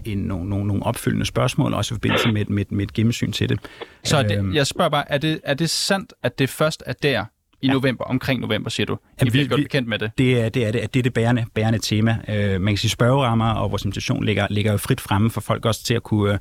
en, 0.06 0.18
nogle, 0.18 0.50
nogle, 0.50 0.68
nogle 0.68 0.84
opfølgende 0.86 1.26
spørgsmål, 1.26 1.74
også 1.74 1.94
i 1.94 1.96
forbindelse 1.96 2.32
med, 2.32 2.46
med, 2.46 2.66
med 2.70 2.84
et 2.86 2.94
gennemsyn 2.94 3.32
til 3.32 3.50
det. 3.50 3.60
Så 4.04 4.18
er 4.18 4.24
Øhm. 4.38 4.48
det, 4.48 4.56
jeg 4.56 4.68
spørger 4.68 4.90
bare, 4.90 5.12
er 5.12 5.18
det, 5.18 5.40
er 5.44 5.54
det 5.54 5.70
sandt, 5.70 6.14
at 6.24 6.40
det 6.40 6.50
først 6.50 6.84
er 6.86 6.94
der 6.94 7.26
i 7.62 7.68
november, 7.68 8.04
omkring 8.04 8.42
november, 8.42 8.70
siger 8.70 8.86
du, 8.88 8.94
I 8.94 8.98
Jamen, 9.20 9.32
bliver 9.32 9.44
vi- 9.44 9.48
gjort 9.48 9.58
vi- 9.60 9.64
bekendt 9.64 9.88
med 9.90 10.00
det? 10.00 10.12
Det 10.18 10.42
er 10.42 10.50
det, 10.50 10.66
er 10.66 10.72
det, 10.72 10.80
at 10.80 10.94
det 10.94 11.00
er 11.00 11.04
det 11.04 11.14
bærende, 11.14 11.46
bærende 11.54 11.80
tema. 11.80 12.18
Øh, 12.28 12.62
man 12.62 12.74
kan 12.74 12.78
sige, 12.78 12.92
spørgerammer 12.92 13.52
og 13.54 13.72
vores 13.72 13.84
invitation 13.86 14.24
ligger, 14.26 14.48
ligger 14.50 14.72
jo 14.72 14.78
frit 14.78 15.02
fremme 15.02 15.30
for 15.32 15.42
folk 15.42 15.66
også 15.66 15.84
til 15.84 15.94
at 15.94 16.04
kunne, 16.04 16.34
øh, 16.34 16.40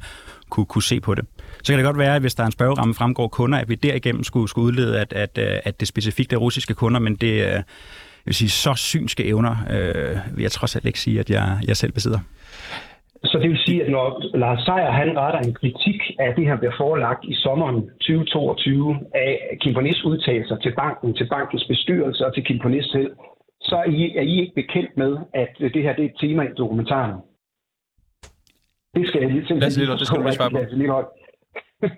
kunne, 0.55 0.67
kunne 0.73 0.89
se 0.93 1.01
på 1.01 1.13
det. 1.15 1.25
Så 1.63 1.69
kan 1.73 1.79
det 1.79 1.87
godt 1.91 1.99
være, 2.05 2.15
at 2.17 2.23
hvis 2.25 2.35
der 2.35 2.43
er 2.43 2.47
en 2.47 2.59
spørgeramme 2.59 2.95
fremgår 2.95 3.29
kunder, 3.29 3.59
at 3.59 3.69
vi 3.69 3.75
derigennem 3.75 4.25
skulle, 4.25 4.49
skulle 4.49 4.67
udlede, 4.67 5.01
at, 5.01 5.13
at, 5.13 5.39
øh, 5.39 5.57
at 5.69 5.81
det 5.81 5.89
specifikt 5.89 6.33
er 6.33 6.37
russiske 6.37 6.75
kunder, 6.75 7.01
men 7.01 7.15
det 7.17 7.35
er 7.53 7.63
jeg 8.25 8.31
vil 8.31 8.35
sige, 8.43 8.49
så 8.65 8.73
synske 8.93 9.23
evner, 9.25 9.55
øh, 9.75 10.37
vil 10.37 10.43
jeg 10.43 10.51
trods 10.51 10.77
alt 10.77 10.87
ikke 10.91 11.01
sige, 11.01 11.21
at 11.21 11.31
jeg, 11.31 11.47
jeg 11.69 11.77
selv 11.77 11.93
besidder. 11.93 12.21
Så 13.31 13.39
det 13.43 13.51
vil 13.51 13.59
sige, 13.67 13.85
at 13.85 13.91
når 13.91 14.37
Lars 14.39 14.61
Seier 14.67 14.91
han 14.91 15.19
retter 15.19 15.41
en 15.41 15.55
kritik 15.55 16.01
af 16.19 16.35
det, 16.37 16.47
han 16.47 16.59
bliver 16.59 16.77
forelagt 16.83 17.25
i 17.25 17.35
sommeren 17.35 17.79
2022 18.01 18.97
af 19.15 19.59
Kimponis 19.61 20.05
udtalelser 20.05 20.57
til 20.57 20.73
banken, 20.83 21.15
til 21.15 21.27
bankens 21.35 21.65
bestyrelse 21.73 22.27
og 22.27 22.35
til 22.35 22.45
Kimponis 22.45 22.85
selv, 22.85 23.11
så 23.61 23.77
er 23.77 23.89
I, 23.91 24.17
er 24.17 24.23
I 24.23 24.41
ikke 24.41 24.55
bekendt 24.55 24.97
med, 24.97 25.13
at 25.35 25.51
det 25.75 25.83
her 25.83 25.95
det 25.97 26.05
er 26.05 26.09
et 26.09 26.21
tema 26.21 26.43
i 26.43 26.55
dokumentaren. 26.59 27.17
Det 28.95 29.09
skal 29.09 29.21
jeg 29.21 29.29
lige 29.31 29.41
simpelthen... 29.41 29.59
Lasse 29.61 29.79
Lillehold, 29.79 29.99
det 29.99 30.07
skal 30.07 30.19
du 30.19 30.23
lige 30.25 30.35
svare 30.35 30.51
på. 30.51 30.59
Lasse 30.59 30.77
Lillehold. 30.77 31.07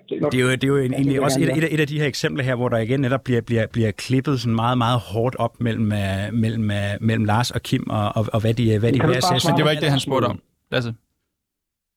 Det 0.09 0.21
er 0.23 0.29
Det 0.29 0.39
er 0.39 0.43
jo, 0.43 0.51
det 0.51 0.63
er 0.63 0.67
jo 0.67 0.77
en, 0.77 0.93
egentlig 0.93 1.21
også 1.21 1.39
et, 1.39 1.57
et, 1.57 1.63
af- 1.63 1.67
et 1.71 1.79
af 1.79 1.87
de 1.87 1.99
her 1.99 2.07
eksempler 2.07 2.43
her, 2.43 2.55
hvor 2.55 2.69
der 2.69 2.77
igen 2.77 2.99
netop 2.99 3.23
bliver, 3.23 3.41
bliver, 3.41 3.65
bliver 3.73 3.91
klippet 3.91 4.39
sådan 4.41 4.55
meget, 4.55 4.77
meget 4.77 4.99
hårdt 5.13 5.35
op 5.35 5.53
mellem, 5.61 5.91
øh, 5.91 6.33
mellem, 6.33 6.71
øh, 6.71 6.77
mellem 7.01 7.25
Lars 7.25 7.51
og 7.51 7.61
Kim, 7.61 7.83
og, 7.89 8.05
og, 8.15 8.25
og 8.33 8.39
hvad 8.41 8.53
de, 8.53 8.79
hvad 8.79 8.91
de 8.91 8.99
hver 9.05 9.19
svare 9.19 9.51
Men 9.51 9.57
det 9.57 9.65
var 9.65 9.71
ikke 9.71 9.81
det, 9.81 9.89
han 9.97 9.99
spurgte 9.99 10.25
om. 10.25 10.39
Lasse. 10.71 10.93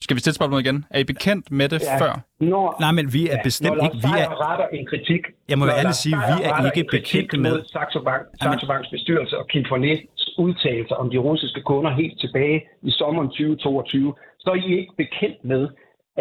Skal 0.04 0.14
vi 0.16 0.20
stille 0.20 0.34
spørgsmålet 0.40 0.64
igen? 0.66 0.78
Er 0.90 0.98
I 1.04 1.04
bekendt 1.04 1.44
med 1.60 1.68
det 1.72 1.80
Ja. 1.82 1.96
før? 2.02 2.12
Når, 2.50 2.64
Nej, 2.84 2.92
men 2.98 3.06
vi 3.16 3.22
er 3.34 3.38
bestemt 3.48 3.76
når 3.76 3.84
ikke... 3.84 3.96
Vi 4.08 4.12
er, 4.24 4.28
retter 4.46 4.66
en 4.78 4.86
kritik... 4.92 5.22
Jeg 5.50 5.58
må 5.58 5.64
ærligt 5.80 5.96
sige, 6.04 6.16
vi 6.30 6.34
er 6.48 6.70
ikke 6.70 6.84
bekendt 6.96 7.40
med- 7.44 7.58
Saxo, 7.74 7.98
Bank, 8.08 8.22
Saxo 8.42 8.66
Banks 8.72 8.88
bestyrelse 8.96 9.34
og 9.40 9.44
Kim 9.52 9.64
Fornets 9.72 10.24
udtalelser 10.44 10.94
om 11.02 11.06
de 11.10 11.18
russiske 11.28 11.60
kunder 11.70 11.90
helt 12.02 12.16
tilbage 12.24 12.58
i 12.88 12.90
sommeren 13.00 13.28
2022, 13.28 14.14
så 14.42 14.50
er 14.50 14.54
I 14.68 14.78
ikke 14.80 14.94
bekendt 15.02 15.38
med, 15.52 15.62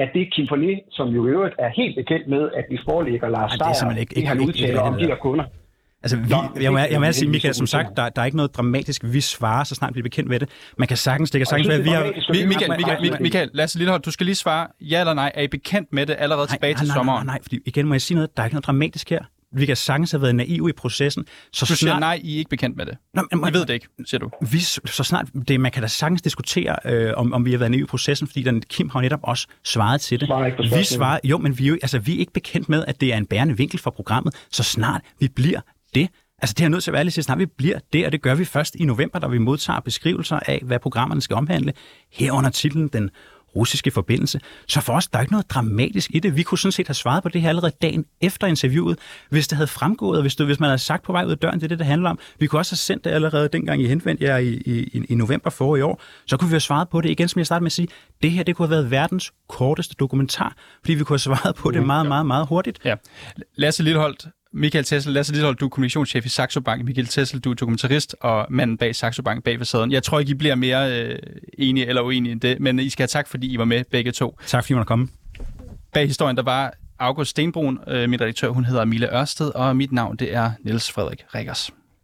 at 0.01 0.07
det 0.13 0.21
er 0.21 0.29
Kim 0.33 0.45
Fornet, 0.51 0.79
som 0.97 1.07
jo 1.07 1.27
i 1.27 1.29
øvrigt 1.29 1.55
er 1.59 1.69
helt 1.81 1.95
bekendt 2.01 2.27
med, 2.33 2.43
at 2.59 2.65
vi 2.71 2.77
forelægger 2.89 3.29
Lars 3.29 3.51
Ej, 3.51 3.57
det 3.57 3.97
er 3.97 3.99
ikke- 3.99 4.15
det 4.15 4.27
han 4.27 4.41
ikke- 4.41 4.51
ikke 4.51 4.63
udtaler 4.63 4.81
om 4.81 4.93
de 4.99 5.05
her 5.05 5.15
kunder. 5.15 5.45
altså, 6.03 6.17
vi, 6.17 6.23
Nå, 6.29 6.61
jeg 6.61 6.71
må, 6.71 6.77
jeg 6.79 6.99
må 6.99 7.05
det- 7.05 7.15
sige, 7.15 7.29
Michael, 7.29 7.53
som 7.53 7.67
sagt, 7.67 7.87
der, 7.97 8.09
der 8.09 8.21
er 8.21 8.25
ikke 8.25 8.37
noget 8.37 8.55
dramatisk. 8.57 9.03
Vi 9.15 9.21
svarer, 9.21 9.63
så 9.63 9.75
snart 9.75 9.95
vi 9.95 9.99
er 9.99 10.03
bekendt 10.03 10.29
med 10.29 10.39
det. 10.39 10.49
Man 10.77 10.87
kan 10.87 10.97
sagtens, 10.97 11.31
det 11.31 11.39
kan 11.39 11.45
sagtens 11.45 11.67
være, 11.69 11.81
vi 11.83 11.89
har... 11.89 12.03
Michael, 12.03 12.37
Nej, 12.39 12.47
Michael, 12.47 12.69
nej, 12.69 12.77
Michael, 12.77 13.11
nej. 13.11 13.19
Michael, 13.21 13.49
Lasse 13.53 13.77
Lillehold, 13.77 14.01
du 14.01 14.11
skal 14.11 14.25
lige 14.25 14.35
svare 14.35 14.67
ja 14.81 14.99
eller 14.99 15.13
nej. 15.13 15.31
Er 15.35 15.41
I 15.41 15.47
bekendt 15.47 15.93
med 15.93 16.05
det 16.05 16.15
allerede 16.19 16.47
tilbage 16.47 16.73
til 16.73 16.87
nej, 16.87 16.95
sommeren? 16.95 17.17
Nej, 17.17 17.25
nej, 17.25 17.33
nej, 17.35 17.41
fordi 17.43 17.59
igen 17.65 17.87
må 17.87 17.93
jeg 17.93 18.01
sige 18.01 18.15
noget, 18.15 18.37
der 18.37 18.43
er 18.43 18.47
ikke 18.47 18.55
noget 18.55 18.65
dramatisk 18.67 19.09
her. 19.09 19.23
Vi 19.55 19.65
kan 19.65 19.75
sagtens 19.75 20.11
have 20.11 20.21
været 20.21 20.35
naive 20.35 20.69
i 20.69 20.73
processen. 20.73 21.25
Så 21.53 21.65
Du 21.65 21.75
siger 21.75 21.77
snart, 21.89 21.99
nej, 21.99 22.19
I 22.23 22.33
er 22.33 22.37
ikke 22.37 22.49
bekendt 22.49 22.77
med 22.77 22.85
det. 22.85 22.97
Nå, 23.13 23.21
men- 23.31 23.49
I 23.49 23.53
ved 23.53 23.65
det 23.65 23.73
ikke, 23.73 23.87
siger 24.05 24.19
du. 24.19 24.29
vi, 24.51 24.59
så 24.59 25.03
snart, 25.03 25.25
det, 25.47 25.59
man 25.59 25.71
kan 25.71 25.81
da 25.81 25.87
sagtens 25.87 26.21
diskutere, 26.21 26.75
øh, 26.85 27.13
om, 27.17 27.33
om 27.33 27.45
vi 27.45 27.51
har 27.51 27.57
været 27.57 27.71
naive 27.71 27.83
i 27.83 27.87
processen, 27.87 28.27
fordi 28.27 28.43
den, 28.43 28.61
Kim 28.61 28.89
har 28.89 29.01
netop 29.01 29.19
også 29.23 29.47
svaret 29.65 30.01
til 30.01 30.19
det. 30.19 30.27
Svarer 30.27 30.77
vi 30.77 30.83
svarer, 30.83 31.19
jo, 31.23 31.37
men 31.37 31.57
vi 31.59 31.63
er, 31.63 31.67
jo, 31.69 31.73
altså, 31.81 31.99
vi 31.99 32.15
er 32.15 32.19
ikke 32.19 32.33
bekendt 32.33 32.69
med, 32.69 32.85
at 32.87 33.01
det 33.01 33.13
er 33.13 33.17
en 33.17 33.25
bærende 33.25 33.57
vinkel 33.57 33.79
for 33.79 33.91
programmet, 33.91 34.35
så 34.51 34.63
snart 34.63 35.01
vi 35.19 35.27
bliver 35.27 35.61
det. 35.95 36.09
Altså 36.41 36.55
det 36.57 36.65
er 36.65 36.69
nødt 36.69 36.83
til 36.83 36.91
at 36.91 36.93
være 36.93 37.09
til, 37.09 37.23
snart 37.23 37.39
vi 37.39 37.45
bliver 37.45 37.79
det, 37.93 38.05
og 38.05 38.11
det 38.11 38.21
gør 38.21 38.35
vi 38.35 38.45
først 38.45 38.75
i 38.75 38.83
november, 38.85 39.19
da 39.19 39.27
vi 39.27 39.37
modtager 39.37 39.79
beskrivelser 39.79 40.39
af, 40.45 40.61
hvad 40.65 40.79
programmerne 40.79 41.21
skal 41.21 41.35
omhandle. 41.35 41.73
Herunder 42.11 42.49
titlen 42.49 42.87
Den 42.87 43.09
russiske 43.55 43.91
forbindelse. 43.91 44.39
Så 44.67 44.81
for 44.81 44.93
os, 44.93 45.07
der 45.07 45.17
er 45.17 45.21
ikke 45.21 45.33
noget 45.33 45.49
dramatisk 45.49 46.11
i 46.13 46.19
det. 46.19 46.35
Vi 46.35 46.43
kunne 46.43 46.57
sådan 46.57 46.71
set 46.71 46.87
have 46.87 46.95
svaret 46.95 47.23
på 47.23 47.29
det 47.29 47.41
her 47.41 47.49
allerede 47.49 47.73
dagen 47.81 48.05
efter 48.21 48.47
interviewet, 48.47 48.99
hvis 49.29 49.47
det 49.47 49.55
havde 49.55 49.67
fremgået, 49.67 50.17
og 50.17 50.21
hvis, 50.21 50.35
det, 50.35 50.45
hvis 50.45 50.59
man 50.59 50.69
havde 50.69 50.79
sagt 50.79 51.03
på 51.03 51.11
vej 51.11 51.25
ud 51.25 51.31
af 51.31 51.37
døren, 51.37 51.55
det 51.59 51.63
er 51.63 51.67
det, 51.67 51.79
det 51.79 51.87
handler 51.87 52.09
om. 52.09 52.19
Vi 52.39 52.47
kunne 52.47 52.59
også 52.59 52.71
have 52.71 52.77
sendt 52.77 53.03
det 53.03 53.11
allerede 53.11 53.49
dengang 53.53 53.81
I 53.81 53.87
henvendte 53.87 54.23
jer 54.23 54.37
i, 54.37 54.53
i, 54.53 55.05
i 55.09 55.15
november 55.15 55.49
for 55.49 55.75
i 55.75 55.81
år. 55.81 56.01
Så 56.27 56.37
kunne 56.37 56.49
vi 56.49 56.53
have 56.53 56.59
svaret 56.59 56.89
på 56.89 57.01
det 57.01 57.09
igen, 57.09 57.27
som 57.27 57.39
jeg 57.39 57.45
startede 57.45 57.63
med 57.63 57.67
at 57.67 57.71
sige. 57.71 57.87
Det 58.21 58.31
her, 58.31 58.43
det 58.43 58.55
kunne 58.55 58.67
have 58.67 58.75
været 58.75 58.91
verdens 58.91 59.31
korteste 59.49 59.95
dokumentar, 59.99 60.55
fordi 60.81 60.93
vi 60.93 61.03
kunne 61.03 61.13
have 61.13 61.19
svaret 61.19 61.55
på 61.55 61.71
det 61.71 61.83
meget, 61.83 62.05
meget, 62.07 62.25
meget 62.25 62.47
hurtigt. 62.47 62.79
Ja. 62.85 62.95
Lasse 63.55 63.83
Lilleholdt, 63.83 64.27
Michael 64.53 64.85
Tessel, 64.85 65.13
Lasse 65.13 65.31
Lilleholdt, 65.31 65.59
du 65.59 65.65
er 65.65 65.69
kommunikationschef 65.69 66.25
i 66.25 66.29
Saxo 66.29 66.61
Bank. 66.61 66.85
Michael 66.85 67.07
Tessel, 67.07 67.39
du 67.39 67.51
er 67.51 67.53
dokumentarist 67.53 68.15
og 68.21 68.47
manden 68.49 68.77
bag 68.77 68.95
Saxo 68.95 69.21
Bank 69.21 69.43
bag 69.43 69.57
facaden. 69.57 69.91
Jeg 69.91 70.03
tror 70.03 70.19
ikke, 70.19 70.29
I 70.29 70.33
bliver 70.33 70.55
mere 70.55 71.01
øh, 71.01 71.19
enige 71.57 71.87
eller 71.87 72.01
uenige 72.01 72.31
end 72.31 72.41
det, 72.41 72.59
men 72.59 72.79
I 72.79 72.89
skal 72.89 73.03
have 73.03 73.07
tak, 73.07 73.27
fordi 73.27 73.53
I 73.53 73.57
var 73.57 73.65
med 73.65 73.83
begge 73.91 74.11
to. 74.11 74.37
Tak 74.47 74.63
fordi 74.63 74.73
I 74.73 74.75
måtte 74.75 74.87
komme. 74.87 75.07
Bag 75.93 76.07
historien, 76.07 76.37
der 76.37 76.43
var 76.43 76.73
August 76.99 77.31
Stenbrun, 77.31 77.79
øh, 77.87 78.09
min 78.09 78.21
redaktør, 78.21 78.49
hun 78.49 78.65
hedder 78.65 78.85
Mille 78.85 79.15
Ørsted, 79.15 79.47
og 79.55 79.75
mit 79.75 79.91
navn, 79.91 80.15
det 80.15 80.33
er 80.33 80.51
Niels 80.63 80.91
Frederik 80.91 81.25
Rikkers. 81.35 81.71